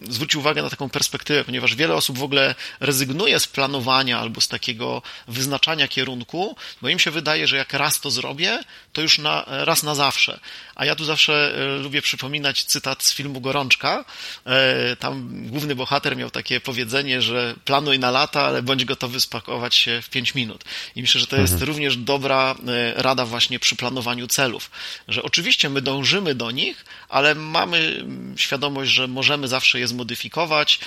[0.09, 4.47] zwrócił uwagę na taką perspektywę, ponieważ wiele osób w ogóle rezygnuje z planowania albo z
[4.47, 8.59] takiego wyznaczania kierunku, bo im się wydaje, że jak raz to zrobię,
[8.93, 10.39] to już na, raz na zawsze.
[10.75, 14.05] A ja tu zawsze e, lubię przypominać cytat z filmu Gorączka.
[14.45, 19.75] E, tam główny bohater miał takie powiedzenie, że planuj na lata, ale bądź gotowy spakować
[19.75, 20.63] się w 5 minut.
[20.95, 21.69] I myślę, że to jest mhm.
[21.69, 24.71] również dobra e, rada właśnie przy planowaniu celów,
[25.07, 28.05] że oczywiście my dążymy do nich, ale mamy
[28.35, 30.79] świadomość, że możemy zawsze je zmodyfikować,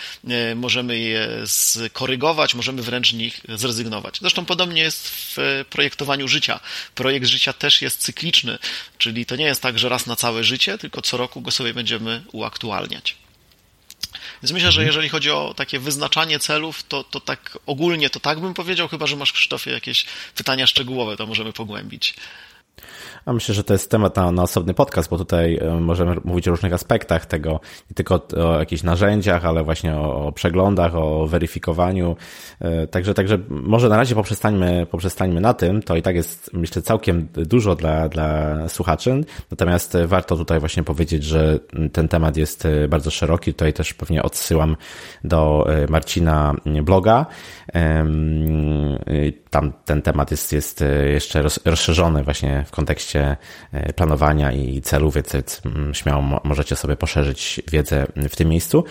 [0.56, 4.18] możemy je skorygować, możemy wręcz z nich zrezygnować.
[4.20, 5.37] Zresztą podobnie jest w
[5.70, 6.61] projektowaniu życia.
[6.94, 8.58] Projekt życia też jest cykliczny,
[8.98, 11.74] czyli to nie jest tak, że raz na całe życie, tylko co roku go sobie
[11.74, 13.16] będziemy uaktualniać.
[14.42, 14.87] Więc myślę, że mhm.
[14.87, 19.06] jeżeli chodzi o takie wyznaczanie celów, to, to tak ogólnie to tak bym powiedział, chyba
[19.06, 22.14] że masz Krzysztofie jakieś pytania szczegółowe, to możemy pogłębić.
[23.24, 26.48] A myślę, że to jest temat na, na osobny podcast, bo tutaj e, możemy mówić
[26.48, 27.60] o różnych aspektach tego,
[27.90, 32.16] nie tylko o, jakichś narzędziach, ale właśnie o, o, przeglądach, o weryfikowaniu.
[32.60, 35.82] E, także, także może na razie poprzestańmy, poprzestańmy na tym.
[35.82, 39.24] To i tak jest, myślę, całkiem dużo dla, dla słuchaczy.
[39.50, 41.58] Natomiast warto tutaj właśnie powiedzieć, że
[41.92, 43.52] ten temat jest bardzo szeroki.
[43.52, 44.76] Tutaj też pewnie odsyłam
[45.24, 47.26] do e, Marcina bloga.
[49.50, 53.37] Tam ten temat jest, jest jeszcze rozszerzony właśnie w kontekście
[53.72, 58.84] e, planowania i celów, więc mm, śmiało możecie sobie poszerzyć wiedzę w tym miejscu.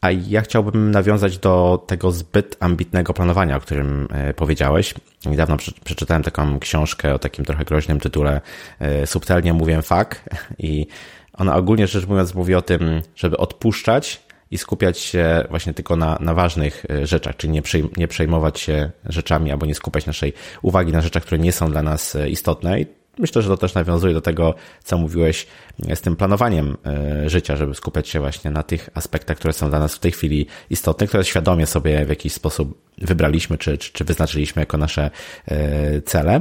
[0.00, 4.94] A ja chciałbym nawiązać do tego zbyt ambitnego planowania, o którym e, powiedziałeś.
[5.26, 8.40] Niedawno przeczytałem taką książkę o takim trochę groźnym tytule
[8.78, 10.24] e, Subtelnie mówię fuck
[10.58, 10.86] i
[11.32, 16.18] ona ogólnie rzecz mówiąc mówi o tym, żeby odpuszczać i skupiać się właśnie tylko na,
[16.20, 17.62] na ważnych rzeczach, czyli nie,
[17.96, 20.32] nie przejmować się rzeczami albo nie skupiać naszej
[20.62, 22.80] uwagi na rzeczach, które nie są dla nas istotne.
[22.80, 22.86] I
[23.18, 25.46] myślę, że to też nawiązuje do tego, co mówiłeś
[25.94, 29.78] z tym planowaniem e, życia, żeby skupiać się właśnie na tych aspektach, które są dla
[29.78, 34.04] nas w tej chwili istotne, które świadomie sobie w jakiś sposób wybraliśmy, czy, czy, czy
[34.04, 35.10] wyznaczyliśmy jako nasze
[35.46, 36.40] e, cele.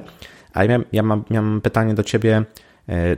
[0.53, 2.68] A ja, ja mam, pytanie do Ciebie, E,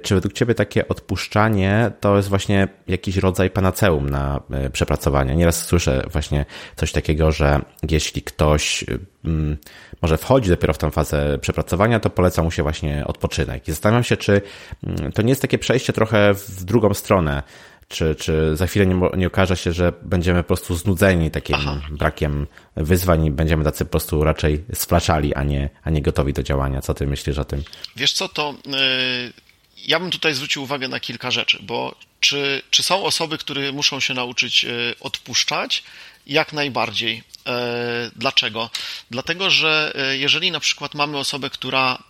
[0.01, 5.35] czy według Ciebie takie odpuszczanie to jest właśnie jakiś rodzaj panaceum na e, przepracowanie?
[5.35, 8.85] Nieraz słyszę właśnie coś takiego, że jeśli ktoś
[9.25, 9.57] mm,
[10.01, 13.67] może wchodzi dopiero w tę fazę przepracowania, to poleca mu się właśnie odpoczynek.
[13.67, 14.41] I zastanawiam się, czy
[14.83, 17.43] mm, to nie jest takie przejście trochę w drugą stronę,
[17.87, 21.81] czy, czy za chwilę nie, nie okaże się, że będziemy po prostu znudzeni takim Aha.
[21.91, 26.43] brakiem wyzwań i będziemy tacy po prostu raczej splaczali, a nie, a nie gotowi do
[26.43, 26.81] działania.
[26.81, 27.63] Co ty myślisz o tym?
[27.95, 29.50] Wiesz co, to yy
[29.85, 33.99] ja bym tutaj zwrócił uwagę na kilka rzeczy, bo czy, czy są osoby, które muszą
[33.99, 35.83] się nauczyć e, odpuszczać?
[36.27, 37.23] Jak najbardziej.
[37.47, 38.69] E, dlaczego?
[39.11, 42.03] Dlatego, że e, jeżeli na przykład mamy osobę, która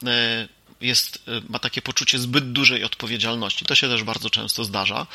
[0.81, 3.65] jest, ma takie poczucie zbyt dużej odpowiedzialności.
[3.65, 5.07] To się też bardzo często zdarza,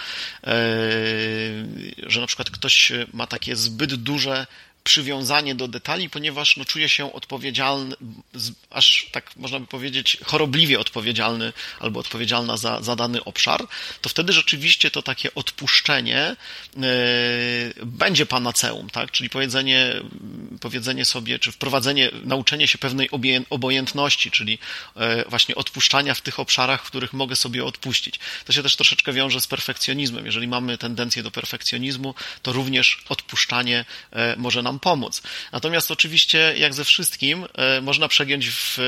[2.07, 4.47] że na przykład ktoś ma takie zbyt duże
[4.87, 7.97] przywiązanie do detali, ponieważ no, czuje się odpowiedzialny,
[8.71, 13.67] aż tak można by powiedzieć, chorobliwie odpowiedzialny albo odpowiedzialna za, za dany obszar,
[14.01, 16.37] to wtedy rzeczywiście to takie odpuszczenie
[16.77, 16.83] yy,
[17.87, 19.11] będzie panaceum, tak?
[19.11, 19.93] Czyli powiedzenie,
[20.61, 23.09] powiedzenie sobie, czy wprowadzenie, nauczenie się pewnej
[23.51, 24.59] obojętności, czyli
[24.97, 28.19] yy, właśnie odpuszczania w tych obszarach, w których mogę sobie odpuścić.
[28.45, 30.27] To się też troszeczkę wiąże z perfekcjonizmem.
[30.27, 35.23] Jeżeli mamy tendencję do perfekcjonizmu, to również odpuszczanie yy, może nam pomóc.
[35.53, 37.47] Natomiast oczywiście, jak ze wszystkim,
[37.83, 38.79] można przegiąć w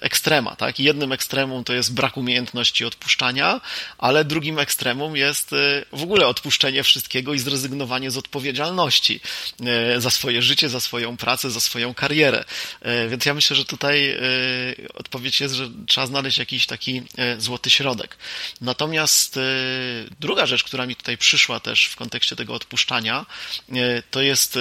[0.00, 0.80] ekstrema, tak?
[0.80, 3.60] Jednym ekstremum to jest brak umiejętności odpuszczania,
[3.98, 5.50] ale drugim ekstremum jest
[5.92, 9.20] w ogóle odpuszczenie wszystkiego i zrezygnowanie z odpowiedzialności
[9.98, 12.44] za swoje życie, za swoją pracę, za swoją karierę.
[13.08, 14.16] Więc ja myślę, że tutaj
[14.94, 17.02] odpowiedź jest, że trzeba znaleźć jakiś taki
[17.38, 18.16] złoty środek.
[18.60, 19.38] Natomiast
[20.20, 23.26] druga rzecz, która mi tutaj przyszła też w kontekście tego odpuszczania,
[24.10, 24.58] to jest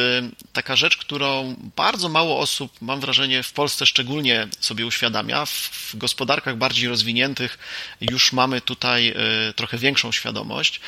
[0.62, 5.45] taka rzecz, którą bardzo mało osób, mam wrażenie, w Polsce szczególnie sobie uświadamia.
[5.45, 7.60] W gospodarkach bardziej rozwiniętych
[8.02, 9.15] już mamy tutaj
[9.56, 10.82] trochę większą świadomość.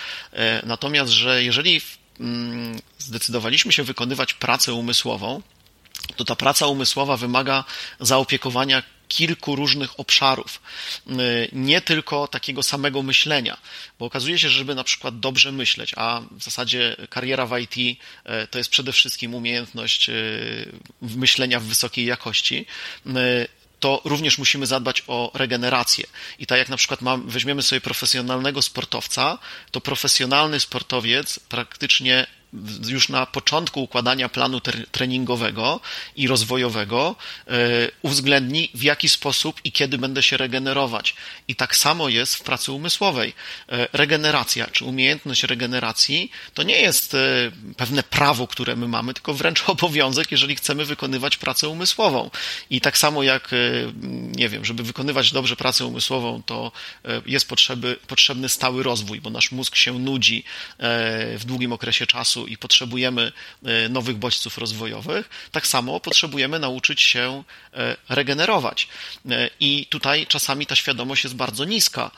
[0.64, 1.82] Natomiast, że jeżeli
[2.20, 5.42] mm, zdecydowaliśmy się wykonywać pracę umysłową,
[6.16, 7.64] to ta praca umysłowa wymaga
[8.00, 10.62] zaopiekowania kilku różnych obszarów,
[11.52, 13.58] nie tylko takiego samego myślenia,
[14.00, 18.00] bo okazuje się, że żeby na przykład dobrze myśleć, a w zasadzie kariera w IT
[18.24, 20.14] e, to jest przede wszystkim umiejętność e,
[21.02, 22.66] myślenia w wysokiej jakości,
[23.80, 26.06] to również musimy zadbać o regenerację.
[26.40, 29.40] I tak jak na przykład mam, weźmiemy sobie profesjonalnego sportowca,
[29.72, 32.28] to profesjonalny sportowiec praktycznie
[32.88, 34.62] już na początku układania planu
[34.92, 35.80] treningowego
[36.16, 37.16] i rozwojowego
[37.48, 37.52] e,
[38.02, 41.16] uwzględni, w jaki sposób i kiedy będę się regenerować.
[41.48, 43.34] I tak samo jest w pracy umysłowej.
[43.70, 47.18] E, regeneracja, czy umiejętność regeneracji, to nie jest e,
[47.78, 52.30] pewne prawo, które my mamy, tylko wręcz obowiązek, jeżeli chcemy wykonywać pracę umysłową.
[52.70, 53.50] I tak samo jak,
[54.36, 56.72] nie wiem, żeby wykonywać dobrze pracę umysłową, to
[57.26, 60.44] jest potrzeby, potrzebny stały rozwój, bo nasz mózg się nudzi
[61.38, 63.32] w długim okresie czasu i potrzebujemy
[63.66, 68.88] e, nowych bodźców rozwojowych, tak samo potrzebujemy nauczyć się e, regenerować.
[69.30, 72.12] E, I tutaj czasami ta świadomość jest bardzo niska.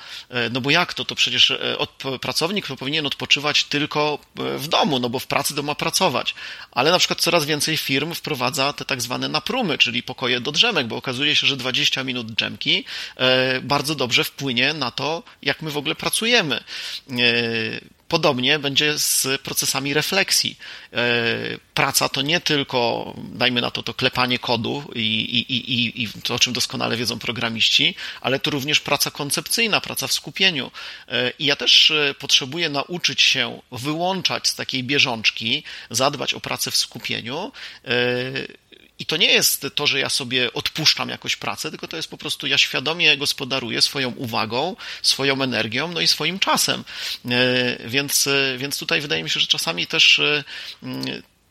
[0.51, 1.05] No bo jak to?
[1.05, 1.53] To przecież
[2.21, 6.35] pracownik powinien odpoczywać tylko w domu, no bo w pracy to ma pracować.
[6.71, 10.88] Ale na przykład coraz więcej firm wprowadza te tak zwane naprumy, czyli pokoje do drzemek,
[10.88, 12.85] bo okazuje się, że 20 minut drzemki
[13.61, 16.63] bardzo dobrze wpłynie na to, jak my w ogóle pracujemy.
[18.15, 20.58] Podobnie będzie z procesami refleksji.
[20.93, 20.97] E,
[21.73, 26.36] praca to nie tylko, dajmy na to, to klepanie kodu i, i, i, i to,
[26.36, 30.71] o czym doskonale wiedzą programiści, ale to również praca koncepcyjna, praca w skupieniu.
[31.08, 36.71] E, I ja też e, potrzebuję nauczyć się wyłączać z takiej bieżączki, zadbać o pracę
[36.71, 37.51] w skupieniu
[38.99, 42.17] i to nie jest to, że ja sobie odpuszczam jakoś pracę, tylko to jest po
[42.17, 46.84] prostu ja świadomie gospodaruję swoją uwagą, swoją energią, no i swoim czasem.
[47.25, 50.43] E, więc, e, więc tutaj wydaje mi się, że czasami też e,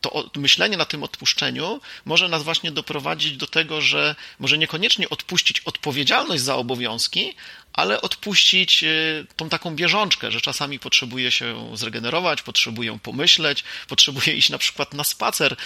[0.05, 5.61] to myślenie na tym odpuszczeniu może nas właśnie doprowadzić do tego, że może niekoniecznie odpuścić
[5.61, 7.35] odpowiedzialność za obowiązki,
[7.73, 14.51] ale odpuścić y, tą taką bieżączkę, że czasami potrzebuje się zregenerować, potrzebuję pomyśleć, potrzebuję iść
[14.51, 15.57] na przykład na spacer y,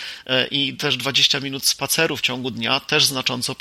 [0.50, 3.54] i też 20 minut spaceru w ciągu dnia też znacząco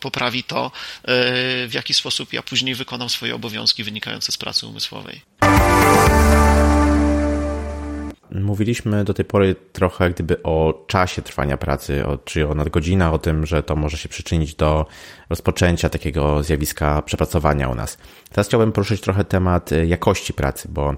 [0.00, 5.20] poprawi to, y, w jaki sposób ja później wykonam swoje obowiązki wynikające z pracy umysłowej.
[8.34, 13.18] Mówiliśmy do tej pory trochę gdyby o czasie trwania pracy, o, czyli o nadgodzinach, o
[13.18, 14.86] tym, że to może się przyczynić do
[15.30, 17.98] rozpoczęcia takiego zjawiska przepracowania u nas.
[18.30, 20.96] Teraz chciałbym poruszyć trochę temat jakości pracy, bo E,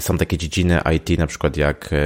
[0.00, 1.96] są takie dziedziny IT, na przykład jak e,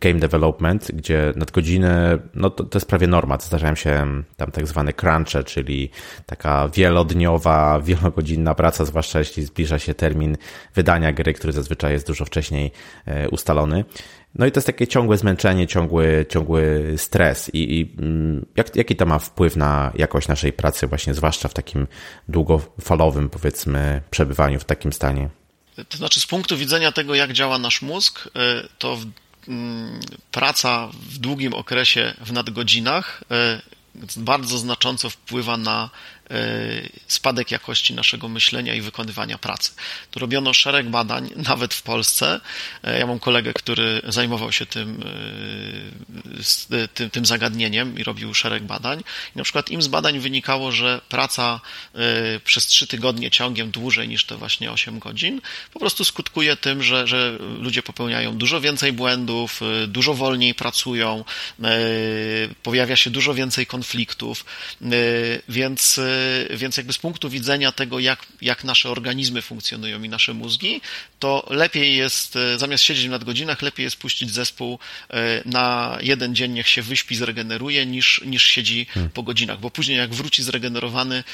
[0.00, 3.38] game development, gdzie nadgodziny, no to, to jest prawie norma.
[3.40, 5.90] Zdarzają się tam tak zwane crunche, czyli
[6.26, 10.36] taka wielodniowa, wielogodzinna praca, zwłaszcza jeśli zbliża się termin
[10.74, 12.72] wydania gry, który zazwyczaj jest dużo wcześniej
[13.06, 13.84] e, ustalony.
[14.34, 17.50] No i to jest takie ciągłe zmęczenie, ciągły, ciągły stres.
[17.54, 21.54] I, i mm, jak, jaki to ma wpływ na jakość naszej pracy, właśnie zwłaszcza w
[21.54, 21.86] takim
[22.28, 25.28] długofalowym, powiedzmy, przebywaniu w takim stanie?
[25.84, 28.98] To znaczy, z punktu widzenia tego, jak działa nasz mózg, e, to
[29.48, 33.62] mm, praca w długim okresie w nadgodzinach e,
[34.16, 35.90] bardzo znacząco wpływa na
[37.06, 39.70] spadek jakości naszego myślenia i wykonywania pracy.
[40.10, 42.40] Tu robiono szereg badań, nawet w Polsce.
[42.82, 45.04] E, ja mam kolegę, który zajmował się tym,
[46.72, 49.00] e, tym, tym zagadnieniem i robił szereg badań.
[49.34, 51.60] I na przykład im z badań wynikało, że praca
[52.44, 55.40] przez trzy tygodnie ciągiem dłużej niż te właśnie 8 godzin
[55.72, 61.24] po prostu skutkuje tym, że, że ludzie popełniają dużo więcej błędów, dużo wolniej pracują,
[62.62, 64.44] pojawia się dużo więcej konfliktów,
[65.48, 66.00] więc,
[66.50, 70.80] więc jakby z punktu widzenia tego, jak, jak nasze organizmy funkcjonują i nasze mózgi,
[71.18, 74.78] to lepiej jest, zamiast siedzieć nad godzinach, lepiej jest puścić zespół
[75.44, 79.10] na jeden dzień, niech się wyśpi, zregeneruje, niż, niż siedzi hmm.
[79.10, 81.24] po godzinach, bo później jak wróci zregenerowany,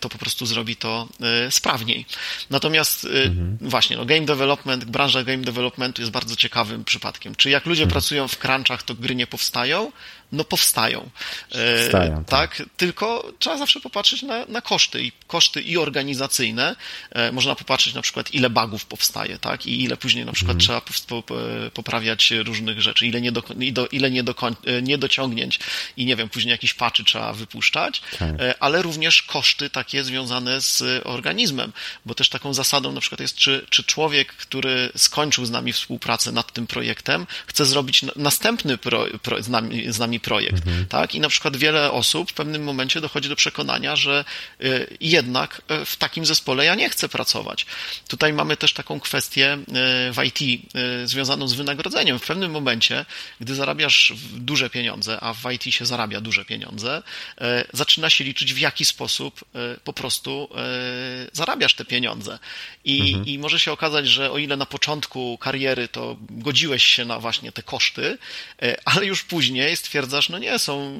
[0.00, 1.08] to po prostu zrobi to
[1.50, 2.06] sprawniej.
[2.50, 3.58] Natomiast mhm.
[3.60, 7.34] właśnie, no, game development, branża game developmentu jest bardzo ciekawym przypadkiem.
[7.34, 7.92] Czy jak ludzie hmm.
[7.92, 9.92] pracują w crunchach, to gry nie powstają?
[10.32, 11.10] No powstają.
[11.50, 12.56] Powstają, tak.
[12.58, 12.68] tak.
[12.76, 16.76] Tylko trzeba zawsze popatrzeć na, na koszty i koszty i organizacyjne.
[17.10, 20.60] E, można popatrzeć na przykład, ile bugów powstaje, tak, i ile później na przykład mhm.
[20.60, 21.22] trzeba
[21.74, 23.54] poprawiać różnych rzeczy, ile, niedoko,
[23.92, 25.58] ile e, niedociągnięć
[25.96, 28.40] i nie wiem, później jakieś patchy trzeba wypuszczać, tak.
[28.40, 31.72] E, ale również koszty takie związane z organizmem,
[32.06, 36.32] bo też taką zasadą na przykład jest, czy, czy człowiek, który skończył z nami współpracę
[36.32, 40.86] nad tym projektem, chce zrobić następny pro, pro, z, nami, z nami projekt, mhm.
[40.86, 41.14] tak?
[41.14, 44.24] I na przykład wiele osób w pewnym momencie dochodzi do przekonania, że
[44.60, 47.66] y, jednak y, w takim zespole ja nie chcę pracować.
[48.08, 49.58] Tutaj mamy też taką kwestię
[50.08, 50.62] y, w IT
[51.04, 52.18] związaną z wynagrodzeniem.
[52.18, 53.04] W pewnym momencie,
[53.40, 57.02] gdy zarabiasz duże pieniądze, a w IT się zarabia duże pieniądze,
[57.72, 59.44] zaczyna się liczyć w jaki sposób
[59.84, 60.48] po prostu
[61.32, 62.38] zarabiasz te pieniądze.
[62.84, 63.26] I, mhm.
[63.26, 67.52] I może się okazać, że o ile na początku kariery to godziłeś się na właśnie
[67.52, 68.18] te koszty,
[68.84, 70.98] ale już później stwierdzasz, stwierdzasz, no nie, są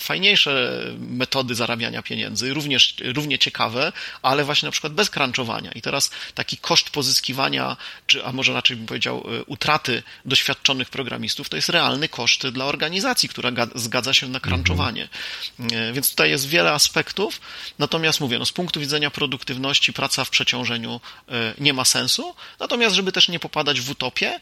[0.00, 5.72] fajniejsze metody zarabiania pieniędzy, również, równie ciekawe, ale właśnie na przykład bez crunchowania.
[5.72, 7.76] I teraz taki koszt pozyskiwania,
[8.06, 12.64] czy, a może raczej bym powiedział, e, utraty doświadczonych programistów, to jest realny koszt dla
[12.64, 15.08] organizacji, która zgadza się na crunchowanie.
[15.58, 15.94] Mhm.
[15.94, 17.40] Więc tutaj jest wiele aspektów,
[17.78, 22.96] natomiast mówię, no z punktu widzenia produktywności praca w przeciążeniu e, nie ma sensu, natomiast
[22.96, 24.40] żeby też nie popadać w utopię,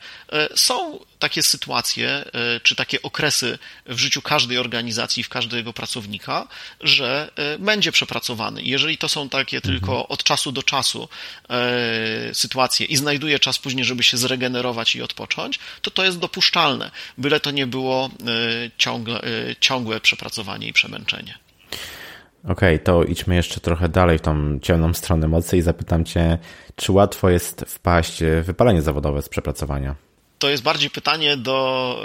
[0.54, 2.24] są takie sytuacje,
[2.62, 6.48] czy takie okresy w życiu każdej organizacji, w każdego pracownika,
[6.80, 8.62] że e, będzie przepracowany.
[8.62, 9.74] Jeżeli to są takie mhm.
[9.74, 11.08] tylko od czasu do czasu
[11.50, 16.90] e, sytuacje i znajduje czas później, żeby się zregenerować i odpocząć, to to jest dopuszczalne,
[17.18, 18.10] byle to nie było e,
[18.78, 19.20] ciągle,
[19.60, 21.38] ciągłe przepracowanie i przemęczenie.
[22.44, 26.38] Okej, okay, to idźmy jeszcze trochę dalej w tą ciemną stronę mocy i zapytam Cię,
[26.76, 30.07] czy łatwo jest wpaść w wypalenie zawodowe z przepracowania?
[30.38, 31.98] To jest bardziej pytanie do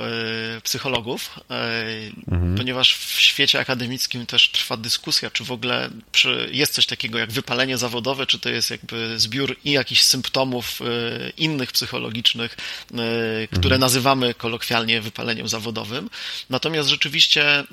[0.58, 2.56] y, psychologów, y, mhm.
[2.56, 7.32] ponieważ w świecie akademickim też trwa dyskusja, czy w ogóle przy, jest coś takiego jak
[7.32, 12.58] wypalenie zawodowe, czy to jest jakby zbiór i jakichś symptomów y, innych psychologicznych,
[13.52, 13.82] które mhm.
[13.82, 16.10] nazywamy kolokwialnie wypaleniem zawodowym.
[16.50, 17.64] Natomiast rzeczywiście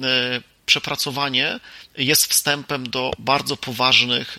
[0.66, 1.60] przepracowanie
[1.98, 4.38] jest wstępem do bardzo poważnych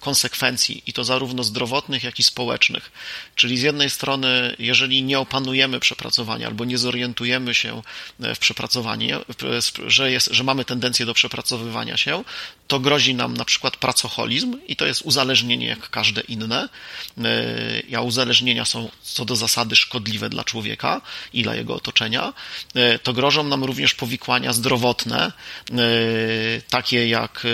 [0.00, 2.92] konsekwencji i to zarówno zdrowotnych, jak i społecznych.
[3.34, 7.82] Czyli z jednej strony, jeżeli nie opanujemy przepracowania albo nie zorientujemy się
[8.20, 9.24] e, w przepracowaniu,
[9.86, 12.24] że, jest, że mamy tendencję do przepracowywania się,
[12.68, 16.68] to grozi nam na przykład pracoholizm i to jest uzależnienie jak każde inne.
[17.18, 21.00] E, uzależnienia są co do zasady szkodliwe dla człowieka
[21.32, 22.32] i dla jego otoczenia.
[22.74, 25.32] E, to grożą nam również powikłania zdrowotne,
[26.70, 27.46] takie jak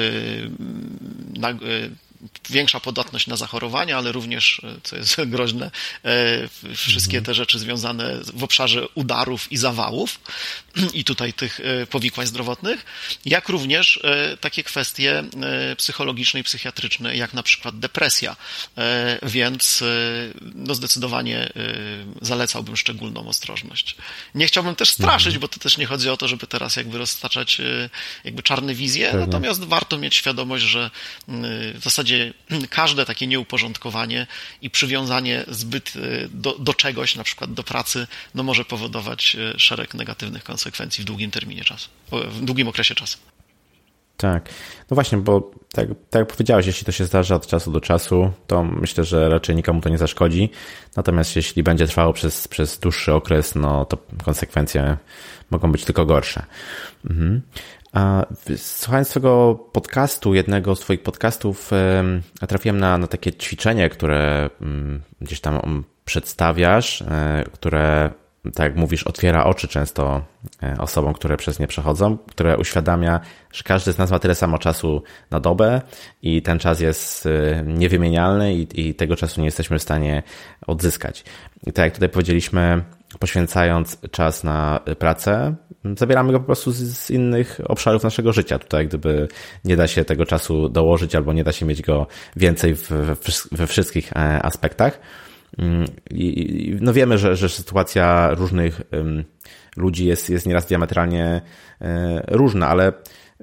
[2.51, 5.70] większa podatność na zachorowania, ale również, e, co jest groźne,
[6.05, 10.18] e, wszystkie te rzeczy związane w obszarze udarów i zawałów
[10.95, 12.85] i tutaj tych e, powikłań zdrowotnych,
[13.25, 14.01] jak również
[14.41, 15.25] takie kwestie
[15.77, 18.37] psychologiczne i psychiatryczne, jak na przykład depresja.
[19.22, 19.85] Więc
[20.55, 21.49] no zdecydowanie
[22.22, 23.97] zalecałbym szczególną ostrożność.
[24.35, 25.41] Nie chciałbym też straszyć, mhm.
[25.41, 27.61] bo to też nie chodzi o to, żeby teraz jakby roztaczać
[28.25, 29.27] jakby czarne wizje, Pewnie.
[29.27, 30.91] natomiast warto mieć świadomość, że
[31.75, 32.35] w zasadzie
[32.70, 34.27] każde takie nieuporządkowanie
[34.62, 39.59] i przywiązanie zbyt e, do, do czegoś, na przykład do pracy, no może powodować e,
[39.59, 40.64] szereg negatywnych konsekwencji
[41.01, 43.19] w długim terminie czasu, w długim okresie czasu.
[44.17, 44.49] Tak.
[44.91, 48.33] No właśnie, bo tak, tak jak powiedziałeś, jeśli to się zdarza od czasu do czasu,
[48.47, 50.51] to myślę, że raczej nikomu to nie zaszkodzi.
[50.97, 54.97] Natomiast jeśli będzie trwało przez, przez dłuższy okres, no to konsekwencje
[55.51, 56.47] mogą być tylko gorsze.
[57.11, 57.43] Mhm.
[58.57, 61.71] Słuchając swojego podcastu, jednego z Twoich podcastów,
[62.49, 68.11] trafiłem na, na takie ćwiczenie, które mm, gdzieś tam przedstawiasz, e, które,
[68.53, 70.22] tak jak mówisz, otwiera oczy często
[70.62, 73.20] e, osobom, które przez nie przechodzą, które uświadamia,
[73.53, 75.82] że każdy z nas ma tyle samo czasu na dobę
[76.22, 77.30] i ten czas jest e,
[77.66, 80.22] niewymienialny i, i tego czasu nie jesteśmy w stanie
[80.66, 81.24] odzyskać.
[81.66, 82.82] I tak jak tutaj powiedzieliśmy,
[83.18, 85.55] poświęcając czas na pracę,
[85.99, 88.59] zabieramy go po prostu z, z, innych obszarów naszego życia.
[88.59, 89.28] Tutaj gdyby
[89.64, 92.90] nie da się tego czasu dołożyć albo nie da się mieć go więcej w,
[93.53, 95.01] we wszystkich e, aspektach.
[95.59, 95.87] Mm,
[96.81, 98.83] no wiemy, że, że sytuacja różnych
[99.77, 101.41] ludzi jest, jest nieraz diametralnie
[102.29, 102.93] różna, ale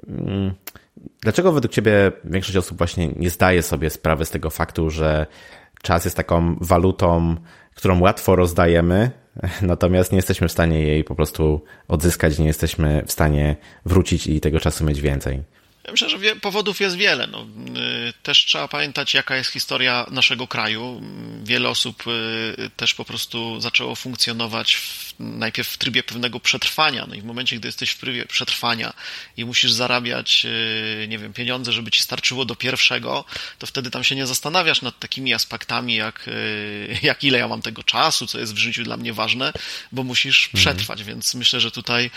[0.08, 0.54] mm,
[1.20, 5.26] dlaczego według Ciebie większość osób właśnie nie zdaje sobie sprawy z tego faktu, że
[5.82, 7.36] czas jest taką walutą,
[7.74, 9.10] którą łatwo rozdajemy,
[9.62, 13.56] natomiast nie jesteśmy w stanie jej po prostu odzyskać, nie jesteśmy w stanie
[13.86, 15.42] wrócić i tego czasu mieć więcej.
[15.84, 17.26] Ja myślę, że powodów jest wiele.
[17.26, 21.02] No, y, też trzeba pamiętać, jaka jest historia naszego kraju.
[21.42, 27.06] Wiele osób y, też po prostu zaczęło funkcjonować w, najpierw w trybie pewnego przetrwania.
[27.08, 28.92] No i w momencie, gdy jesteś w trybie przetrwania
[29.36, 33.24] i musisz zarabiać, y, nie wiem, pieniądze, żeby ci starczyło do pierwszego,
[33.58, 36.30] to wtedy tam się nie zastanawiasz nad takimi aspektami, jak,
[37.02, 39.52] jak ile ja mam tego czasu, co jest w życiu dla mnie ważne,
[39.92, 40.60] bo musisz mhm.
[40.62, 41.04] przetrwać.
[41.04, 42.10] Więc myślę, że tutaj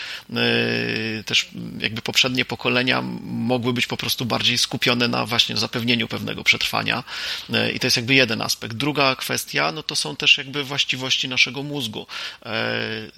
[1.26, 1.48] też
[1.78, 7.04] jakby poprzednie pokolenia mogły być po prostu bardziej skupione na właśnie zapewnieniu pewnego przetrwania.
[7.52, 8.74] E, I to jest jakby jeden aspekt.
[8.74, 12.06] Druga kwestia, no to są też jakby właściwości naszego mózgu.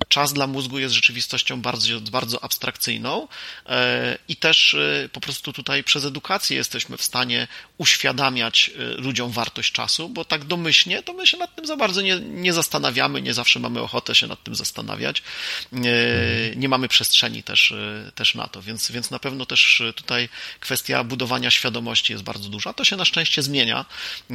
[0.01, 3.29] E, czas dla mózgu jest rzeczywistością bardzo, bardzo abstrakcyjną
[3.66, 4.76] e, i też
[5.12, 7.49] po prostu tutaj przez edukację jesteśmy w stanie
[7.79, 12.20] uświadamiać ludziom wartość czasu, bo tak domyślnie to my się nad tym za bardzo nie,
[12.20, 15.22] nie zastanawiamy, nie zawsze mamy ochotę się nad tym zastanawiać.
[16.57, 17.74] Nie mamy przestrzeni też,
[18.14, 20.29] też na to, więc, więc na pewno też tutaj
[20.61, 22.72] kwestia budowania świadomości jest bardzo duża.
[22.72, 23.85] To się na szczęście zmienia.
[24.31, 24.35] E,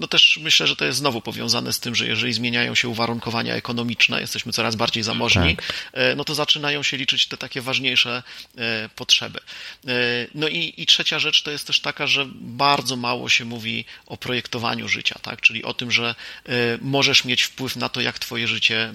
[0.00, 3.54] no też myślę, że to jest znowu powiązane z tym, że jeżeli zmieniają się uwarunkowania
[3.54, 5.64] ekonomiczne, jesteśmy coraz bardziej zamożni, tak.
[5.92, 8.22] E, no to zaczynają się liczyć te takie ważniejsze
[8.58, 9.40] e, potrzeby.
[10.34, 14.16] No i, i trzecia rzecz to jest też taka, że bardzo mało się mówi o
[14.16, 15.40] projektowaniu życia, tak?
[15.40, 16.14] czyli o tym, że
[16.80, 18.92] możesz mieć wpływ na to, jak twoje życie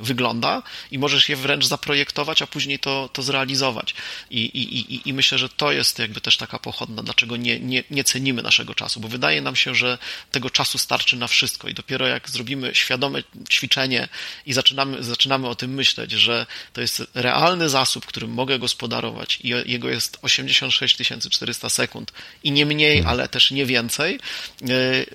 [0.00, 3.94] wygląda i możesz je wręcz zaprojektować, a później to, to zrealizować.
[4.30, 7.84] I, i, i, i myślę, że to jest jakby też taka pochodna, dlaczego nie, nie,
[7.90, 9.98] nie cenimy naszego czasu, bo wydaje nam się, że
[10.30, 14.01] tego czasu starczy na wszystko i dopiero jak zrobimy świadome ćwiczenie
[14.46, 19.48] i zaczynamy, zaczynamy o tym myśleć, że to jest realny zasób, którym mogę gospodarować i
[19.48, 20.96] jego jest 86
[21.30, 22.12] 400 sekund
[22.44, 23.12] i nie mniej, mhm.
[23.12, 24.66] ale też nie więcej, e,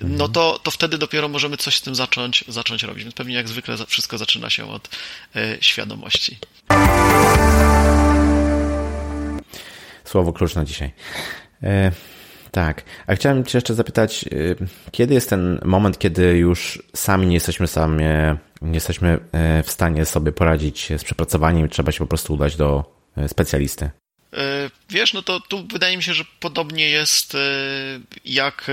[0.02, 0.32] no mhm.
[0.32, 3.04] to, to wtedy dopiero możemy coś z tym zacząć, zacząć robić.
[3.04, 4.88] Więc pewnie jak zwykle wszystko zaczyna się od
[5.36, 6.38] e, świadomości
[10.08, 10.92] słowo klucz na dzisiaj.
[11.62, 11.92] E,
[12.50, 12.84] tak.
[13.06, 14.24] A chciałem Cię jeszcze zapytać,
[14.90, 18.04] kiedy jest ten moment, kiedy już sami nie jesteśmy sami,
[18.62, 22.84] nie jesteśmy e, w stanie sobie poradzić z przepracowaniem trzeba się po prostu udać do
[23.16, 23.90] e, specjalisty?
[24.32, 27.36] E, wiesz, no to tu wydaje mi się, że podobnie jest
[28.24, 28.70] jak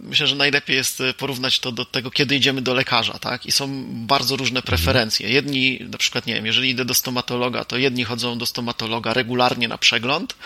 [0.00, 3.46] myślę, że najlepiej jest porównać to do tego, kiedy idziemy do lekarza, tak?
[3.46, 4.66] I są bardzo różne mhm.
[4.66, 5.30] preferencje.
[5.30, 9.68] Jedni, na przykład, nie wiem, jeżeli idę do stomatologa, to jedni chodzą do stomatologa regularnie
[9.68, 10.36] na przegląd,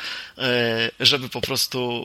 [1.00, 2.04] żeby po prostu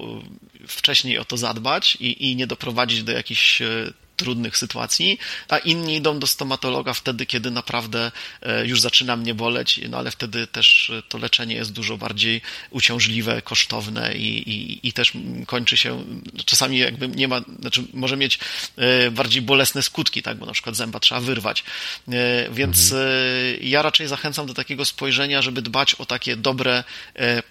[0.67, 3.61] wcześniej o to zadbać i, i nie doprowadzić do jakichś
[4.22, 5.19] trudnych sytuacji,
[5.49, 8.11] a inni idą do stomatologa wtedy, kiedy naprawdę
[8.41, 12.41] e, już zaczyna mnie boleć, no ale wtedy też e, to leczenie jest dużo bardziej
[12.69, 15.13] uciążliwe, kosztowne i, i, i też
[15.47, 16.03] kończy się,
[16.45, 18.39] czasami jakby nie ma, znaczy może mieć
[18.78, 21.63] e, bardziej bolesne skutki, tak, bo na przykład zęba trzeba wyrwać.
[22.51, 23.57] Więc mhm.
[23.61, 26.84] ja raczej zachęcam do takiego spojrzenia, żeby dbać o takie dobre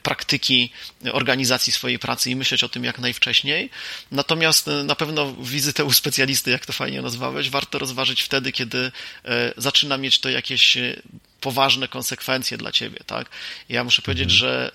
[0.03, 0.73] praktyki
[1.13, 3.71] organizacji swojej pracy i myśleć o tym jak najwcześniej.
[4.11, 8.93] Natomiast na pewno wizytę u specjalisty, jak to fajnie nazwałeś, warto rozważyć wtedy, kiedy
[9.25, 11.03] e, zaczyna mieć to jakieś e,
[11.41, 13.31] poważne konsekwencje dla ciebie, tak?
[13.69, 14.39] Ja muszę powiedzieć, mhm.
[14.39, 14.71] że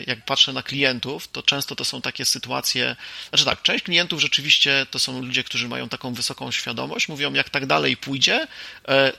[0.00, 2.96] y, jak patrzę na klientów, to często to są takie sytuacje,
[3.28, 7.50] znaczy tak, część klientów rzeczywiście to są ludzie, którzy mają taką wysoką świadomość, mówią, jak
[7.50, 8.46] tak dalej pójdzie,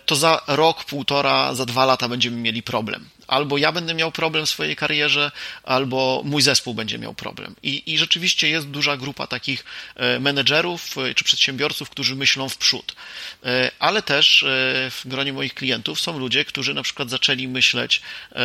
[0.06, 3.10] to za rok, półtora, za dwa lata będziemy mieli problem.
[3.28, 5.32] Albo ja będę miał problem w swojej karierze,
[5.64, 7.56] albo mój zespół będzie miał problem.
[7.64, 9.66] I, i rzeczywiście jest duża grupa takich
[10.16, 12.96] y, menedżerów czy przedsiębiorców, którzy myślą w przód.
[13.80, 14.46] Ale też
[14.92, 18.02] w gronie moich klientów są ludzie, którzy na przykład zaczęli myśleć
[18.32, 18.38] e,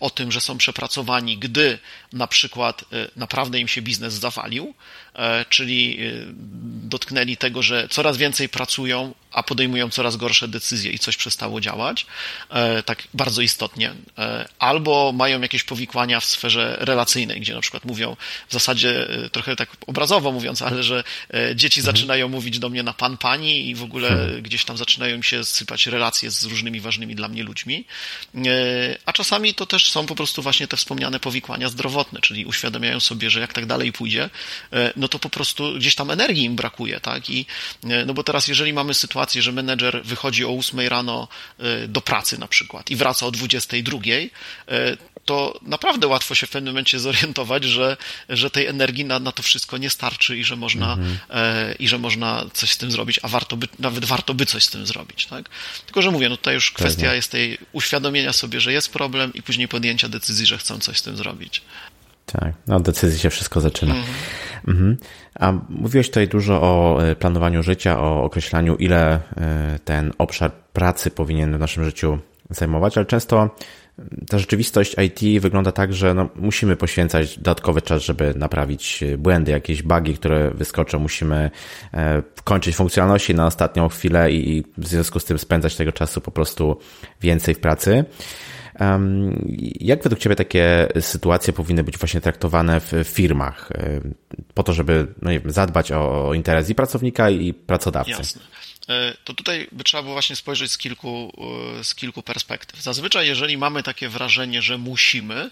[0.00, 1.78] o tym, że są przepracowani, gdy
[2.12, 4.74] na przykład e, naprawdę im się biznes zawalił,
[5.09, 5.09] e,
[5.48, 5.98] czyli
[6.82, 12.06] dotknęli tego, że coraz więcej pracują, a podejmują coraz gorsze decyzje i coś przestało działać,
[12.84, 13.92] tak bardzo istotnie.
[14.58, 18.16] Albo mają jakieś powikłania w sferze relacyjnej, gdzie na przykład mówią,
[18.48, 21.04] w zasadzie trochę tak obrazowo mówiąc, ale że
[21.54, 21.96] dzieci mhm.
[21.96, 24.42] zaczynają mówić do mnie na pan, pani i w ogóle hmm.
[24.42, 27.84] gdzieś tam zaczynają im się sypać relacje z różnymi ważnymi dla mnie ludźmi
[28.34, 33.00] e, a czasami to też są po prostu właśnie te wspomniane powikłania zdrowotne, czyli uświadamiają
[33.00, 34.30] sobie, że jak tak dalej pójdzie,
[34.72, 37.30] e, no to po prostu gdzieś tam energii im brakuje, tak?
[37.30, 37.46] I,
[37.84, 41.28] e, no bo teraz, jeżeli mamy sytuację, że menedżer wychodzi o 8 rano
[41.88, 44.30] do pracy na przykład i wraca o 22, drugiej,
[45.24, 47.96] to naprawdę łatwo się w pewnym momencie zorientować, że,
[48.28, 51.18] że tej energii na, na to wszystko nie starczy i że można, mhm.
[51.30, 54.64] e, i że można coś z tym zrobić, a warto by, nawet warto by coś
[54.64, 55.48] z tym zrobić, tak?
[55.86, 59.34] Tylko, że mówię, no tutaj już kwestia tak, jest tej uświadomienia sobie, że jest problem
[59.34, 61.62] i później podjęcia decyzji, że chcą coś z tym zrobić.
[62.32, 63.94] Tak, no decyzji się wszystko zaczyna.
[63.94, 64.14] Mhm.
[64.68, 64.96] Mhm.
[65.34, 71.10] A mówiłeś tutaj dużo o e, planowaniu życia, o określaniu, ile e, ten obszar pracy
[71.10, 72.18] powinien w naszym życiu
[72.50, 73.50] zajmować, ale często
[74.28, 79.82] ta rzeczywistość IT wygląda tak, że no, musimy poświęcać dodatkowy czas, żeby naprawić błędy, jakieś
[79.82, 80.98] bugi, które wyskoczą.
[80.98, 81.50] Musimy
[81.94, 86.30] e, kończyć funkcjonalności na ostatnią chwilę i w związku z tym spędzać tego czasu po
[86.30, 86.76] prostu
[87.20, 88.04] więcej w pracy.
[89.80, 93.72] Jak według Ciebie takie sytuacje powinny być właśnie traktowane w firmach,
[94.54, 98.10] po to, żeby no wiem, zadbać o interes i pracownika, i pracodawcy?
[98.10, 98.42] Jasne.
[98.90, 101.32] E, to tutaj by trzeba było właśnie spojrzeć z kilku,
[101.80, 102.82] e, z kilku perspektyw.
[102.82, 105.50] Zazwyczaj, jeżeli mamy takie wrażenie, że musimy,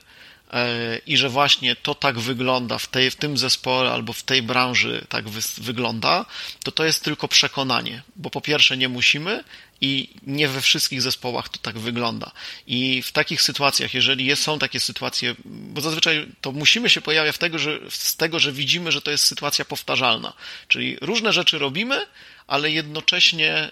[0.52, 4.42] e, i że właśnie to tak wygląda w, tej, w tym zespole albo w tej
[4.42, 6.24] branży tak wy, wygląda,
[6.64, 9.44] to to jest tylko przekonanie, bo po pierwsze nie musimy
[9.80, 12.30] i nie we wszystkich zespołach to tak wygląda.
[12.66, 17.58] I w takich sytuacjach, jeżeli są takie sytuacje, bo zazwyczaj to musimy się pojawiać tego,
[17.58, 20.32] że, z tego, że widzimy, że to jest sytuacja powtarzalna.
[20.68, 22.06] Czyli różne rzeczy robimy,
[22.46, 23.70] ale jednocześnie e,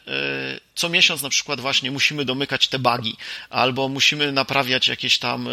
[0.77, 3.17] co miesiąc na przykład właśnie musimy domykać te bugi,
[3.51, 5.51] albo musimy naprawiać jakieś tam, e,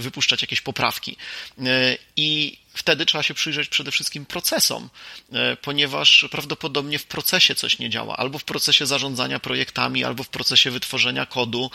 [0.00, 1.16] wypuszczać jakieś poprawki.
[1.58, 4.88] E, I wtedy trzeba się przyjrzeć przede wszystkim procesom,
[5.32, 10.28] e, ponieważ prawdopodobnie w procesie coś nie działa, albo w procesie zarządzania projektami, albo w
[10.28, 11.70] procesie wytworzenia kodu,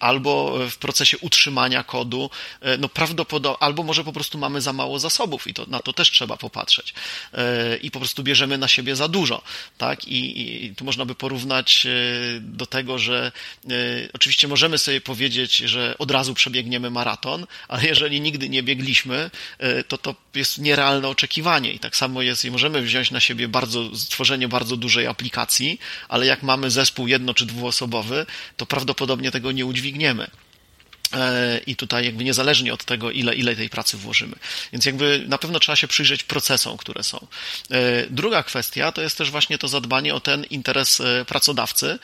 [0.00, 2.30] albo w procesie utrzymania kodu,
[2.78, 6.10] no prawdopodobnie, albo może po prostu mamy za mało zasobów i to, na to też
[6.10, 6.94] trzeba popatrzeć
[7.82, 9.42] i po prostu bierzemy na siebie za dużo,
[9.78, 10.04] tak?
[10.04, 10.20] I,
[10.64, 11.75] i tu można by porównać
[12.40, 13.32] do tego, że
[14.12, 19.30] oczywiście możemy sobie powiedzieć, że od razu przebiegniemy maraton, ale jeżeli nigdy nie biegliśmy,
[19.88, 23.96] to to jest nierealne oczekiwanie i tak samo jest i możemy wziąć na siebie bardzo,
[23.96, 29.66] stworzenie bardzo dużej aplikacji, ale jak mamy zespół jedno czy dwuosobowy, to prawdopodobnie tego nie
[29.66, 30.30] udźwigniemy.
[31.16, 34.36] E, I tutaj jakby niezależnie od tego, ile, ile tej pracy włożymy.
[34.72, 37.26] Więc jakby na pewno trzeba się przyjrzeć procesom, które są.
[37.70, 41.98] E, druga kwestia to jest też właśnie to zadbanie o ten interes e, pracodawcy,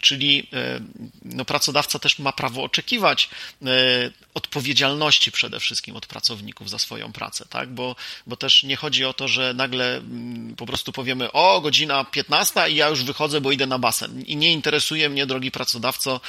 [0.00, 0.48] czyli
[1.24, 3.28] no, pracodawca też ma prawo oczekiwać
[4.34, 7.68] odpowiedzialności przede wszystkim od pracowników za swoją pracę, tak?
[7.68, 7.96] Bo,
[8.26, 12.70] bo też nie chodzi o to, że nagle mm, po prostu powiemy, o, godzina 15
[12.70, 14.22] i ja już wychodzę, bo idę na basen.
[14.22, 16.20] I nie interesuje mnie, drogi pracodawco,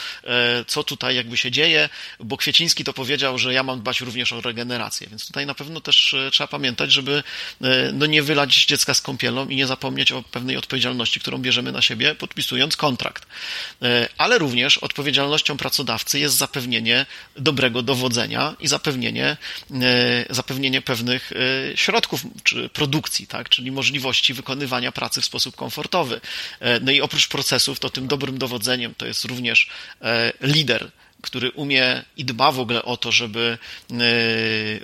[0.67, 1.89] co tutaj tutaj jakby się dzieje,
[2.19, 5.81] bo Kwieciński to powiedział, że ja mam dbać również o regenerację, więc tutaj na pewno
[5.81, 7.23] też e, trzeba pamiętać, żeby
[7.61, 11.71] e, no, nie wylać dziecka z kąpielą i nie zapomnieć o pewnej odpowiedzialności, którą bierzemy
[11.71, 13.25] na siebie, podpisując kontrakt.
[13.81, 17.05] E, ale również odpowiedzialnością pracodawcy jest zapewnienie
[17.35, 19.37] dobrego dowodzenia i zapewnienie,
[20.29, 21.31] zapewnienie pewnych
[21.75, 23.49] środków czy produkcji, tak?
[23.49, 26.21] czyli możliwości wykonywania pracy w sposób komfortowy.
[26.81, 29.69] No i oprócz procesów, to tym dobrym dowodzeniem to jest również
[30.41, 30.91] lider,
[31.21, 33.57] który umie i dba w ogóle o to, żeby
[33.91, 33.95] e,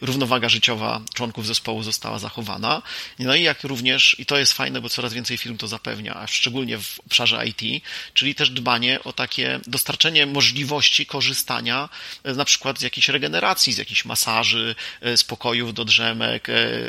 [0.02, 2.82] równowaga życiowa członków zespołu została zachowana.
[3.20, 6.28] No i jak również, i to jest fajne, bo coraz więcej firm to zapewnia, a
[6.28, 7.84] szczególnie w obszarze IT,
[8.14, 11.90] czyli też dbanie o takie dostarczenie możliwości korzystania
[12.24, 16.48] e, na przykład z jakiejś regeneracji, z jakichś masaży, z e, pokojów do drzemek.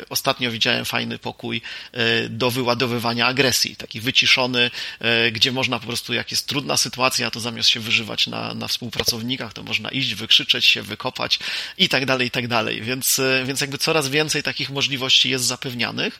[0.09, 1.61] Ostatnio widziałem fajny pokój
[2.29, 4.71] do wyładowywania agresji, taki wyciszony,
[5.31, 8.67] gdzie można po prostu, jak jest trudna sytuacja, to zamiast się wyżywać na, na
[9.47, 11.39] to można iść, wykrzyczeć się, wykopać
[11.77, 12.81] i tak dalej, i tak dalej.
[12.81, 16.19] Więc, e, więc jakby coraz więcej takich możliwości jest zapewnianych.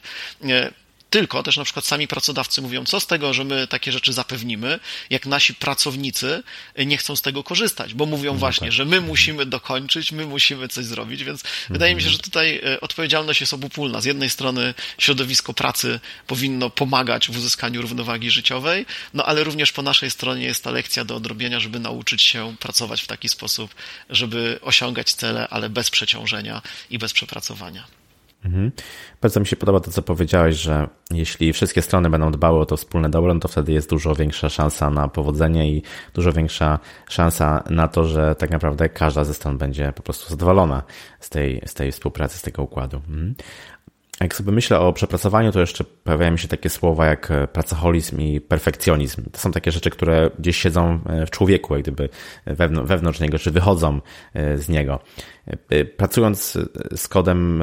[1.10, 4.80] Tylko też na przykład sami pracodawcy mówią, co z tego, że my takie rzeczy zapewnimy,
[5.10, 6.42] jak nasi pracownicy
[6.86, 8.72] nie chcą z tego korzystać, bo mówią no właśnie, tak.
[8.72, 11.68] że my musimy dokończyć, my musimy coś zrobić, więc mhm.
[11.70, 14.00] wydaje mi się, że tutaj e, odpowiedzialność jest obopólna.
[14.00, 19.82] Z jednej strony środowisko pracy powinno pomagać w uzyskaniu równowagi życiowej, no ale również po
[19.82, 23.74] naszej stronie jest ta lekcja do odrobienia, żeby nauczyć się pracować w taki sposób,
[24.10, 27.99] żeby osiągać cele, ale bez przeciążenia i bez przepracowania.
[28.44, 28.72] Mhm.
[29.22, 32.76] Bardzo mi się podoba to, co powiedziałeś, że jeśli wszystkie strony będą dbały o to
[32.76, 35.82] wspólne dobro, no to wtedy jest dużo większa szansa na powodzenie i
[36.14, 36.78] dużo większa
[37.08, 40.82] szansa na to, że tak naprawdę każda ze stron będzie po prostu zadowolona
[41.20, 42.96] z tej, z tej współpracy, z tego układu.
[42.96, 43.34] Mhm.
[44.20, 49.30] Jak sobie myślę o przepracowaniu, to jeszcze pojawiają się takie słowa jak pracoholizm i perfekcjonizm.
[49.30, 52.08] To są takie rzeczy, które gdzieś siedzą w człowieku, jak gdyby
[52.84, 54.00] wewnątrz niego, czy wychodzą
[54.34, 55.00] z niego.
[55.96, 56.58] Pracując
[56.96, 57.62] z kodem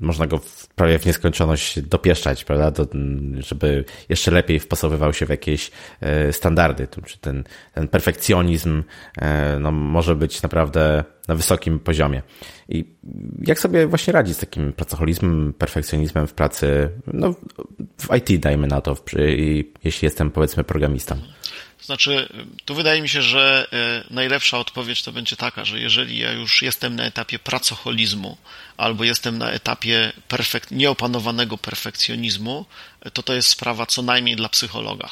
[0.00, 0.40] można go
[0.74, 2.86] prawie w nieskończoność dopieszczać, prawda, Do,
[3.38, 5.70] żeby jeszcze lepiej wpasowywał się w jakieś
[6.00, 6.88] e, standardy.
[7.06, 7.44] Czy ten,
[7.74, 8.82] ten perfekcjonizm
[9.18, 12.22] e, no, może być naprawdę na wysokim poziomie.
[12.68, 12.84] I
[13.46, 17.34] jak sobie właśnie radzić z takim pracoholizmem, perfekcjonizmem w pracy, no
[17.98, 18.96] w IT dajmy na to,
[19.84, 21.16] jeśli jestem powiedzmy programistą?
[21.82, 22.28] Znaczy,
[22.64, 26.62] tu wydaje mi się, że e, najlepsza odpowiedź to będzie taka, że jeżeli ja już
[26.62, 28.36] jestem na etapie pracoholizmu
[28.76, 32.66] albo jestem na etapie perfek nieopanowanego perfekcjonizmu,
[33.12, 35.10] to to jest sprawa co najmniej dla psychologa.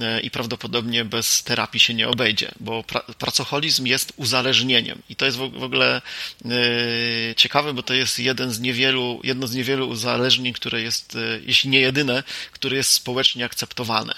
[0.00, 5.02] E, I prawdopodobnie bez terapii się nie obejdzie, bo pra pracoholizm jest uzależnieniem.
[5.08, 6.02] I to jest w ogóle
[6.44, 6.50] e,
[7.34, 11.70] ciekawe, bo to jest jeden z niewielu, jedno z niewielu uzależnień, które jest, e, jeśli
[11.70, 12.22] nie jedyne,
[12.52, 14.14] które jest społecznie akceptowane.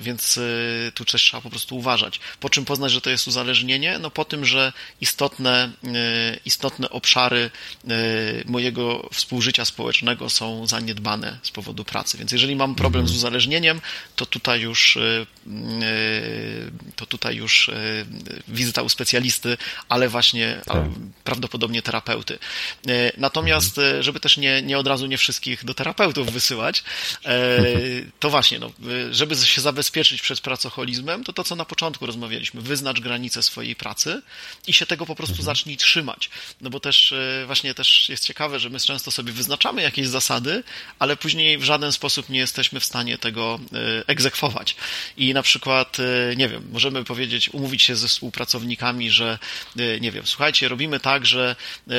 [0.00, 0.40] Więc
[0.94, 2.20] tu też trzeba po prostu uważać.
[2.40, 3.98] Po czym poznać, że to jest uzależnienie?
[3.98, 5.70] No po tym, że istotne,
[6.44, 7.50] istotne obszary
[8.44, 12.18] mojego współżycia społecznego są zaniedbane z powodu pracy.
[12.18, 13.18] Więc jeżeli mam problem z mhm.
[13.18, 13.80] uzależnieniem,
[14.20, 15.26] to tutaj już y,
[15.82, 18.06] y, to tutaj już y,
[18.48, 19.56] wizyta u specjalisty,
[19.88, 20.84] ale właśnie tak.
[21.24, 22.38] prawdopodobnie terapeuty.
[23.16, 24.02] Natomiast, mhm.
[24.02, 26.84] żeby też nie, nie od razu nie wszystkich do terapeutów wysyłać,
[28.20, 28.70] to właśnie, no,
[29.10, 34.22] żeby się zabezpieczyć przed pracoholizmem, to to, co na początku rozmawialiśmy, wyznacz granice swojej pracy
[34.66, 35.44] i się tego po prostu mhm.
[35.44, 36.30] zacznij trzymać.
[36.60, 37.14] No bo też
[37.46, 40.62] właśnie też jest ciekawe, że my często sobie wyznaczamy jakieś zasady,
[40.98, 43.60] ale później w żaden sposób nie jesteśmy w stanie tego
[44.10, 44.76] egzekwować.
[45.16, 49.38] I na przykład, e, nie wiem, możemy powiedzieć, umówić się ze współpracownikami, że
[49.78, 51.56] e, nie wiem, słuchajcie, robimy tak, że
[51.90, 51.94] e,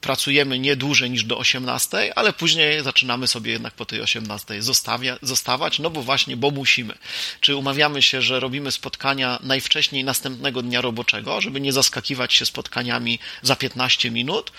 [0.00, 5.18] pracujemy nie dłużej niż do 18, ale później zaczynamy sobie jednak po tej 18 zostawia,
[5.22, 6.94] zostawać, no bo właśnie, bo musimy.
[7.40, 13.18] Czy umawiamy się, że robimy spotkania najwcześniej następnego dnia roboczego, żeby nie zaskakiwać się spotkaniami
[13.42, 14.52] za 15 minut,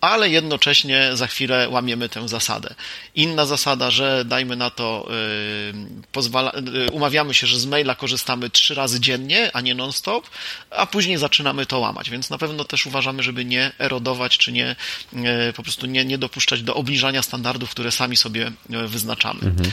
[0.00, 2.74] ale jednocześnie za chwilę łamiemy tę zasadę.
[3.14, 5.74] Inna zasada, że dajmy na to, yy,
[6.12, 10.30] pozwala, yy, umawiamy się, że z maila korzystamy trzy razy dziennie, a nie non-stop,
[10.70, 14.76] a później zaczynamy to łamać, więc na pewno też uważamy, żeby nie erodować, czy nie
[15.12, 19.40] yy, po prostu nie, nie dopuszczać do obniżania standardów, które sami sobie wyznaczamy.
[19.40, 19.70] Mhm.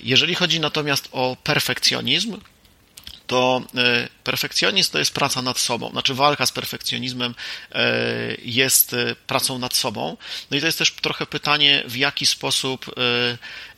[0.00, 2.38] Jeżeli chodzi natomiast o perfekcjonizm,
[3.32, 5.90] to e, perfekcjonizm to jest praca nad sobą.
[5.90, 7.34] Znaczy walka z perfekcjonizmem
[7.72, 7.84] e,
[8.42, 10.16] jest e, pracą nad sobą.
[10.50, 12.86] No i to jest też trochę pytanie, w jaki sposób,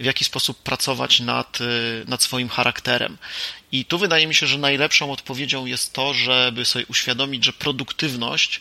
[0.00, 1.58] w jaki sposób pracować nad,
[2.06, 3.18] nad swoim charakterem.
[3.72, 8.60] I tu wydaje mi się, że najlepszą odpowiedzią jest to, żeby sobie uświadomić, że produktywność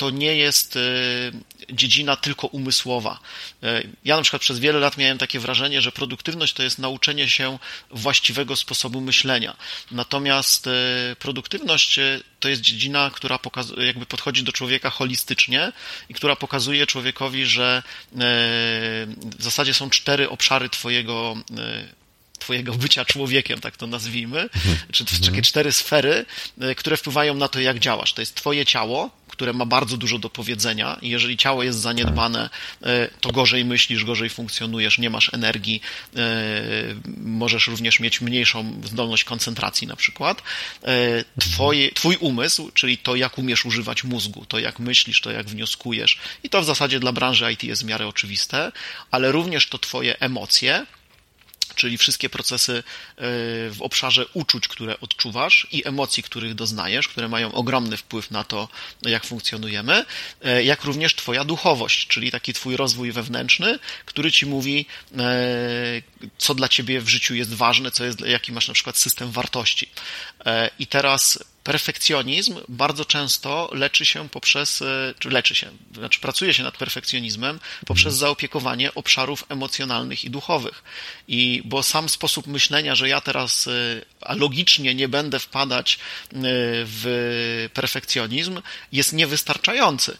[0.00, 0.80] to nie jest e,
[1.72, 3.20] dziedzina tylko umysłowa.
[3.62, 7.28] E, ja na przykład przez wiele lat miałem takie wrażenie, że produktywność to jest nauczenie
[7.28, 7.58] się
[7.90, 9.56] właściwego sposobu myślenia.
[9.90, 10.70] Natomiast e,
[11.18, 12.00] produktywność
[12.40, 15.72] to jest dziedzina, która pokazuje, jakby podchodzi do człowieka holistycznie
[16.08, 17.82] i która pokazuje człowiekowi, że
[19.38, 21.36] w zasadzie są cztery obszary twojego
[22.40, 24.76] twojego bycia człowiekiem, tak to nazwijmy, mhm.
[24.92, 25.42] czy takie mhm.
[25.42, 26.24] cztery sfery,
[26.76, 28.12] które wpływają na to, jak działasz.
[28.12, 29.10] To jest twoje ciało,
[29.40, 32.50] które ma bardzo dużo do powiedzenia i jeżeli ciało jest zaniedbane,
[32.82, 35.80] e, to gorzej myślisz, gorzej funkcjonujesz, nie masz energii,
[36.16, 36.20] e,
[37.16, 40.42] możesz również mieć mniejszą zdolność koncentracji na przykład.
[40.84, 45.46] E, twoje, twój umysł, czyli to, jak umiesz używać mózgu, to jak myślisz, to jak
[45.46, 48.72] wnioskujesz i to w zasadzie dla branży IT jest w miarę oczywiste,
[49.10, 50.86] ale również to twoje emocje,
[51.80, 52.82] czyli wszystkie procesy e,
[53.70, 58.68] w obszarze uczuć, które odczuwasz i emocji, których doznajesz, które mają ogromny wpływ na to,
[59.02, 60.04] jak funkcjonujemy,
[60.42, 64.86] e, jak również Twoja duchowość, czyli taki Twój rozwój wewnętrzny, który Ci mówi,
[65.18, 66.02] e,
[66.38, 69.88] co dla Ciebie w życiu jest ważne, co jest, jaki masz na przykład system wartości.
[70.78, 76.62] I teraz perfekcjonizm bardzo często leczy się poprzez, e, czy leczy się, znaczy pracuje się
[76.62, 78.20] nad perfekcjonizmem poprzez mhm.
[78.20, 80.82] zaopiekowanie obszarów emocjonalnych i duchowych.
[81.28, 85.98] I bo sam sposób myślenia, że ja teraz e, logicznie nie będę wpadać e,
[86.84, 90.18] w perfekcjonizm, jest niewystarczający.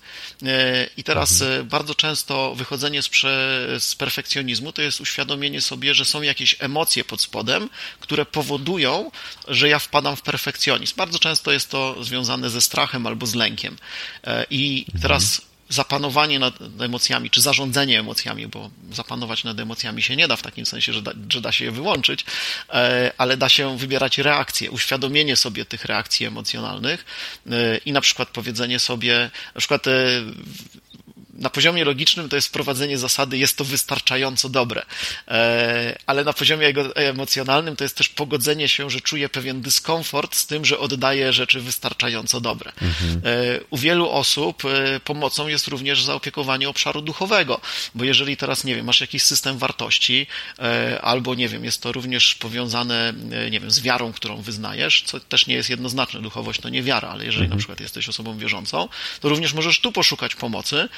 [0.96, 1.68] I teraz mhm.
[1.68, 7.04] bardzo często wychodzenie z, prze, z perfekcjonizmu to jest uświadomienie sobie, że są jakieś emocje
[7.04, 7.70] pod spodem,
[8.00, 9.10] które powodują,
[9.48, 10.96] że ja wpadam w perfekcjonizm.
[10.96, 13.76] Bardzo często często jest to związane ze strachem albo z lękiem.
[14.24, 20.28] E, I teraz zapanowanie nad emocjami, czy zarządzanie emocjami, bo zapanować nad emocjami się nie
[20.28, 22.24] da w takim sensie, że da, że da się je wyłączyć,
[22.72, 27.04] e, ale da się wybierać reakcje, uświadomienie sobie tych reakcji emocjonalnych
[27.50, 29.84] e, i na przykład powiedzenie sobie, na przykład
[31.40, 34.82] na poziomie logicznym to jest wprowadzenie zasady, jest to wystarczająco dobre,
[35.28, 40.46] e, ale na poziomie emocjonalnym to jest też pogodzenie się, że czuję pewien dyskomfort z
[40.46, 42.72] tym, że oddaję rzeczy wystarczająco dobre.
[42.82, 43.20] Mhm.
[43.70, 44.62] U wielu osób
[45.04, 47.60] pomocą jest również zaopiekowanie obszaru duchowego,
[47.94, 50.26] bo jeżeli teraz, nie wiem, masz jakiś system wartości,
[51.02, 53.12] albo, nie wiem, jest to również powiązane,
[53.50, 57.08] nie wiem, z wiarą, którą wyznajesz, co też nie jest jednoznaczne, duchowość to nie wiara,
[57.08, 57.50] ale jeżeli mhm.
[57.50, 58.88] na przykład jesteś osobą wierzącą,
[59.20, 60.88] to również możesz tu poszukać pomocy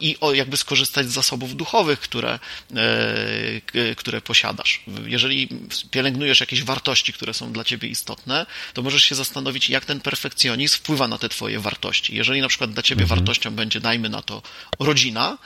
[0.00, 2.38] i jakby skorzystać z zasobów duchowych, które,
[3.74, 4.82] e, które posiadasz.
[5.06, 5.48] Jeżeli
[5.90, 10.76] pielęgnujesz jakieś wartości, które są dla ciebie istotne, to możesz się zastanowić, jak ten perfekcjonizm
[10.76, 12.16] wpływa na te twoje wartości.
[12.16, 13.18] Jeżeli na przykład dla ciebie mhm.
[13.18, 14.42] wartością będzie, dajmy na to,
[14.78, 15.38] rodzina,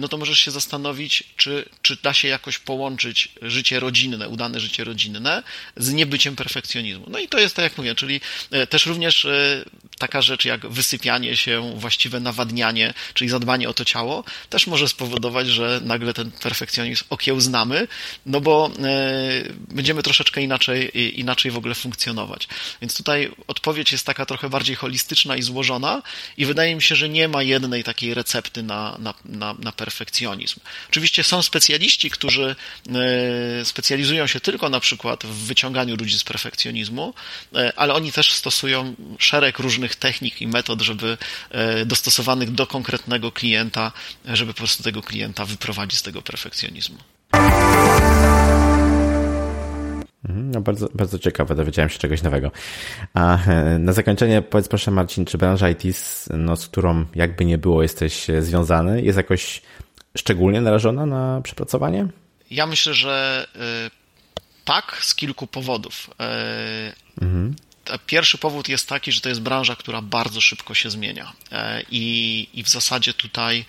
[0.00, 4.84] no to możesz się zastanowić, czy, czy da się jakoś połączyć życie rodzinne, udane życie
[4.84, 5.42] rodzinne
[5.76, 7.06] z niebyciem perfekcjonizmu.
[7.08, 8.20] No i to jest tak, jak mówię, czyli
[8.50, 9.64] e, też również e,
[9.98, 15.48] taka rzecz jak wysypianie się, właściwe nawadnianie, czyli zadbanie o to ciało, też może spowodować,
[15.48, 17.88] że nagle ten perfekcjonizm okiełznamy,
[18.26, 18.70] no bo
[19.68, 22.48] będziemy troszeczkę inaczej, inaczej w ogóle funkcjonować.
[22.80, 26.02] Więc tutaj odpowiedź jest taka trochę bardziej holistyczna i złożona
[26.36, 30.60] i wydaje mi się, że nie ma jednej takiej recepty na, na, na, na perfekcjonizm.
[30.90, 32.56] Oczywiście są specjaliści, którzy
[33.60, 37.14] e, specjalizują się tylko na przykład w wyciąganiu ludzi z perfekcjonizmu,
[37.54, 41.18] e, ale oni też stosują szereg różnych technik i metod, żeby
[41.50, 43.92] e, dostosowanych do konkretnego klienta,
[44.24, 46.98] żeby po prostu tego klienta wyprowadzić z tego perfekcjonizmu.
[50.24, 52.50] Mhm, no bardzo, bardzo ciekawe, dowiedziałem się czegoś nowego.
[53.14, 53.38] A
[53.78, 55.82] na zakończenie powiedz proszę Marcin, czy branża IT,
[56.30, 59.62] no, z którą jakby nie było jesteś związany, jest jakoś
[60.16, 62.06] szczególnie narażona na przepracowanie?
[62.50, 63.90] Ja myślę, że y,
[64.64, 66.10] tak, z kilku powodów.
[67.22, 67.56] Mhm.
[68.06, 71.32] Pierwszy powód jest taki, że to jest branża, która bardzo szybko się zmienia.
[71.90, 73.64] I, i w zasadzie tutaj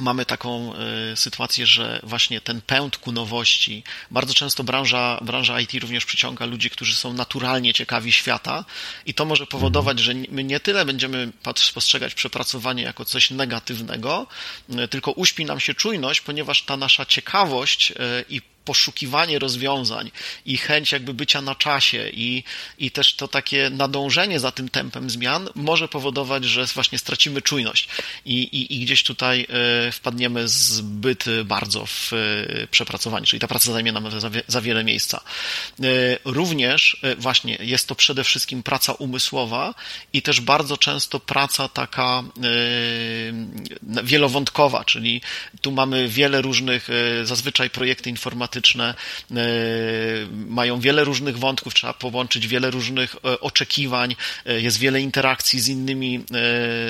[0.00, 5.74] mamy taką e, sytuację, że właśnie ten pęd ku nowości, bardzo często branża, branża IT
[5.74, 8.64] również przyciąga ludzi, którzy są naturalnie ciekawi świata
[9.06, 11.32] i to może powodować, że my nie tyle będziemy
[11.74, 14.26] postrzegać przepracowanie jako coś negatywnego,
[14.70, 20.10] e, tylko uśpi nam się czujność, ponieważ ta nasza ciekawość e, i poszukiwanie rozwiązań
[20.46, 22.44] i chęć jakby bycia na czasie i,
[22.78, 27.88] i też to takie nadążenie za tym tempem zmian może powodować, że właśnie stracimy czujność
[28.24, 32.16] i, i, i gdzieś tutaj e, wpadniemy zbyt bardzo w e,
[32.66, 35.20] przepracowanie, czyli ta praca zajmie nam za, wiele miejsca.
[35.82, 35.84] E,
[36.24, 39.74] również właśnie jest to przede wszystkim praca umysłowa
[40.12, 42.24] i też bardzo często praca taka
[44.02, 45.20] wielowątkowa, czyli
[45.60, 46.88] tu mamy wiele różnych,
[47.24, 48.96] zazwyczaj projekty informatyczne, E,
[50.30, 55.68] mają wiele różnych wątków, trzeba połączyć wiele różnych e, oczekiwań, e, jest wiele interakcji z
[55.68, 56.24] innymi,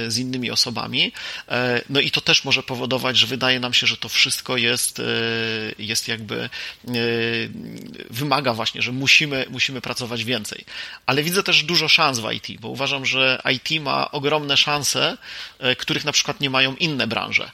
[0.08, 1.12] z innymi osobami.
[1.90, 5.02] No i to też może powodować, że wydaje nam się, że to wszystko jest,
[5.78, 6.48] jest jakby
[8.10, 10.64] wymaga właśnie, że musimy, musimy pracować więcej.
[11.06, 15.16] Ale widzę też dużo szans w IT, bo uważam, że IT ma ogromne szanse,
[15.78, 17.50] których na przykład nie mają inne branże.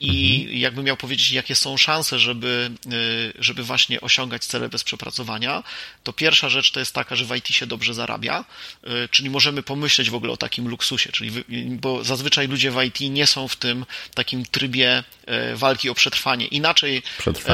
[0.00, 0.58] I mhm.
[0.58, 2.70] jakby miał powiedzieć, jakie są szanse, żeby
[3.38, 5.62] żeby właśnie osiągać cele bez przepracowania,
[6.02, 8.44] to pierwsza rzecz to jest taka, że w IT się dobrze zarabia,
[8.84, 13.00] y, czyli możemy pomyśleć w ogóle o takim luksusie, czyli bo zazwyczaj ludzie w IT
[13.00, 15.04] nie są w tym takim trybie
[15.52, 16.46] y, walki o przetrwanie.
[16.46, 17.02] Inaczej,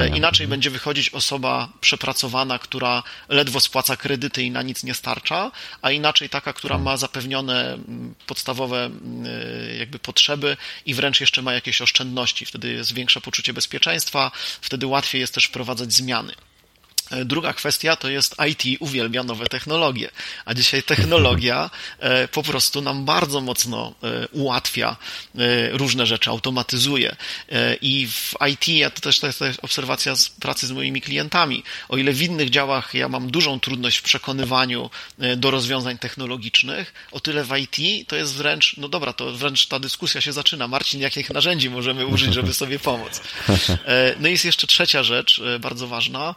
[0.06, 0.50] inaczej mhm.
[0.50, 5.52] będzie wychodzić osoba przepracowana, która ledwo spłaca kredyty i na nic nie starcza,
[5.82, 6.84] a inaczej taka, która mhm.
[6.84, 9.24] ma zapewnione mm, podstawowe mm,
[9.78, 10.56] jakby potrzeby
[10.86, 12.46] i wręcz jeszcze ma jakieś oszczędności.
[12.46, 16.32] Wtedy jest większe poczucie bezpieczeństwa, wtedy łatwiej jest też wprowadzać zmiany.
[17.10, 20.10] E, druga kwestia to jest IT uwielbia nowe technologie,
[20.44, 24.96] a dzisiaj technologia e, po prostu nam bardzo mocno e, ułatwia
[25.72, 27.16] różne rzeczy, automatyzuje.
[27.80, 31.62] I w IT, ja to też to jest obserwacja z pracy z moimi klientami.
[31.88, 34.90] O ile w innych działach ja mam dużą trudność w przekonywaniu
[35.36, 39.78] do rozwiązań technologicznych, o tyle w IT to jest wręcz, no dobra, to wręcz ta
[39.78, 40.68] dyskusja się zaczyna.
[40.68, 43.20] Marcin, jakich narzędzi możemy użyć, żeby sobie pomóc?
[44.20, 46.34] No i jest jeszcze trzecia rzecz, bardzo ważna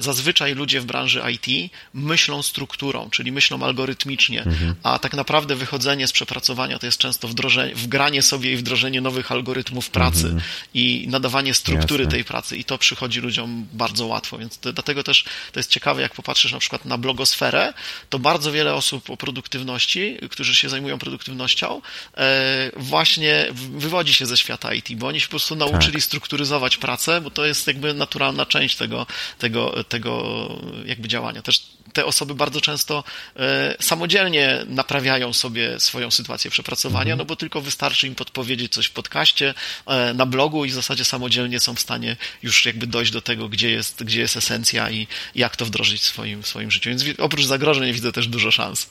[0.00, 4.74] zazwyczaj ludzie w branży IT myślą strukturą, czyli myślą algorytmicznie, mhm.
[4.82, 9.32] a tak naprawdę wychodzenie z przepracowania to jest często wdrożenie, wgranie sobie i wdrożenie nowych
[9.32, 10.42] algorytmów pracy mhm.
[10.74, 12.16] i nadawanie struktury Jasne.
[12.16, 16.02] tej pracy i to przychodzi ludziom bardzo łatwo, więc to, dlatego też to jest ciekawe,
[16.02, 17.74] jak popatrzysz na przykład na blogosferę,
[18.10, 21.82] to bardzo wiele osób o produktywności, którzy się zajmują produktywnością,
[22.16, 26.02] e, właśnie wywodzi się ze świata IT, bo oni się po prostu nauczyli tak.
[26.02, 29.06] strukturyzować pracę, bo to jest jakby naturalna część tego,
[29.38, 30.48] tego, tego
[30.86, 31.42] jakby działania.
[31.42, 31.62] Też
[31.92, 33.04] te osoby bardzo często
[33.36, 37.18] e, samodzielnie naprawiają sobie swoją sytuację przepracowania, mhm.
[37.18, 39.54] no bo tylko wystarczy im podpowiedzieć coś w podcaście,
[39.86, 43.48] e, na blogu i w zasadzie samodzielnie są w stanie już jakby dojść do tego,
[43.48, 46.90] gdzie jest, gdzie jest esencja i jak to wdrożyć w swoim, w swoim życiu.
[46.90, 48.90] Więc oprócz zagrożeń widzę też dużo szans.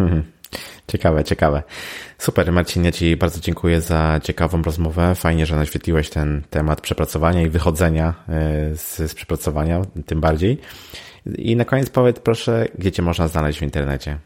[0.00, 0.24] Mhm.
[0.88, 1.62] Ciekawe, ciekawe.
[2.18, 5.14] Super, Marcin, ja Ci bardzo dziękuję za ciekawą rozmowę.
[5.14, 10.58] Fajnie, że naświetliłeś ten temat przepracowania i wychodzenia e, z, z przepracowania, tym bardziej.
[11.38, 14.18] I na koniec powiedz proszę, gdzie Cię można znaleźć w internecie?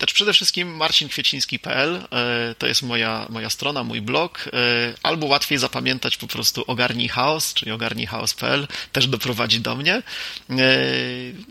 [0.00, 4.48] Też przede wszystkim marcinkwieciński.pl e, to jest moja, moja strona, mój blog.
[4.52, 9.94] E, albo łatwiej zapamiętać po prostu ogarnij chaos, czyli ogarnijchaos.pl, też doprowadzi do mnie.
[9.94, 10.02] E,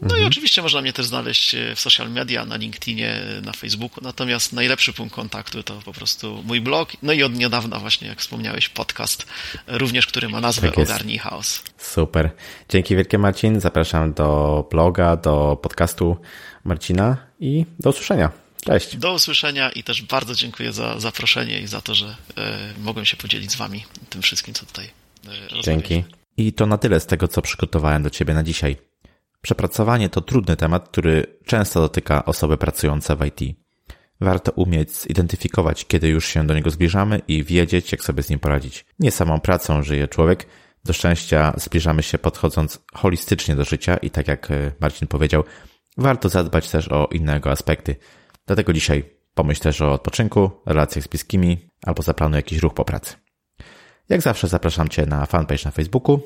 [0.02, 0.24] no mhm.
[0.24, 4.04] i oczywiście można mnie też znaleźć w social media, na LinkedInie, na Facebooku.
[4.04, 6.90] Natomiast najlepszy punkt kontaktu to po prostu mój blog.
[7.02, 9.28] No i od niedawna właśnie, jak wspomniałeś, podcast,
[9.68, 11.64] również który ma nazwę tak Ogarnij Chaos.
[11.78, 12.32] Super.
[12.70, 13.62] Dzięki wielkie Marcin.
[13.62, 16.18] Zapraszam do bloga, do podcastu
[16.64, 18.39] Marcina i do usłyszenia.
[18.66, 18.98] Cześć.
[18.98, 23.18] Do usłyszenia i też bardzo dziękuję za zaproszenie i za to, że e, mogłem się
[23.18, 24.90] podzielić z Wami tym wszystkim, co tutaj
[25.58, 26.04] e, Dzięki.
[26.38, 28.78] I to na tyle z tego, co przygotowałem do Ciebie na dzisiaj.
[29.42, 33.58] Przepracowanie to trudny temat, który często dotyka osoby pracujące w IT.
[34.22, 38.40] Warto umieć zidentyfikować, kiedy już się do niego zbliżamy i wiedzieć, jak sobie z nim
[38.40, 38.86] poradzić.
[39.00, 40.46] Nie samą pracą żyje człowiek.
[40.84, 45.44] Do szczęścia zbliżamy się podchodząc holistycznie do życia i tak jak e, Marcin powiedział,
[45.98, 47.96] warto zadbać też o innego aspekty.
[48.50, 53.16] Dlatego dzisiaj pomyśl też o odpoczynku, relacjach z bliskimi albo zaplanuj jakiś ruch po pracy.
[54.10, 56.22] Jak zawsze zapraszam Cię na fanpage na Facebooku.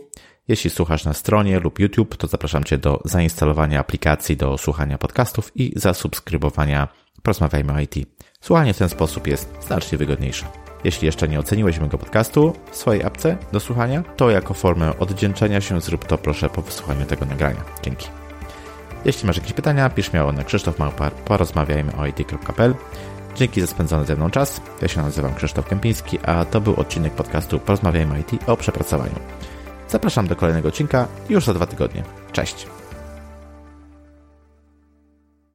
[0.47, 5.51] Jeśli słuchasz na stronie lub YouTube, to zapraszam Cię do zainstalowania aplikacji do słuchania podcastów
[5.55, 6.87] i zasubskrybowania
[7.23, 7.95] Porozmawiajmy o IT.
[8.41, 10.45] Słuchanie w ten sposób jest znacznie wygodniejsze.
[10.83, 15.61] Jeśli jeszcze nie oceniłeś mojego podcastu w swojej apce do słuchania, to jako formę oddzięczenia
[15.61, 17.63] się zrób to proszę po wysłuchaniu tego nagrania.
[17.83, 18.22] Dzięki.
[19.05, 22.75] Jeśli masz jakieś pytania, pisz śmiało na Krzysztof Małpar, porozmawiajmy o IT.pl.
[23.35, 24.61] Dzięki za spędzony ze mną czas.
[24.81, 29.15] Ja się nazywam Krzysztof Kępiński, a to był odcinek podcastu Porozmawiajmy o IT o przepracowaniu.
[29.87, 32.03] Zapraszam do kolejnego odcinka już za dwa tygodnie.
[32.31, 32.67] Cześć!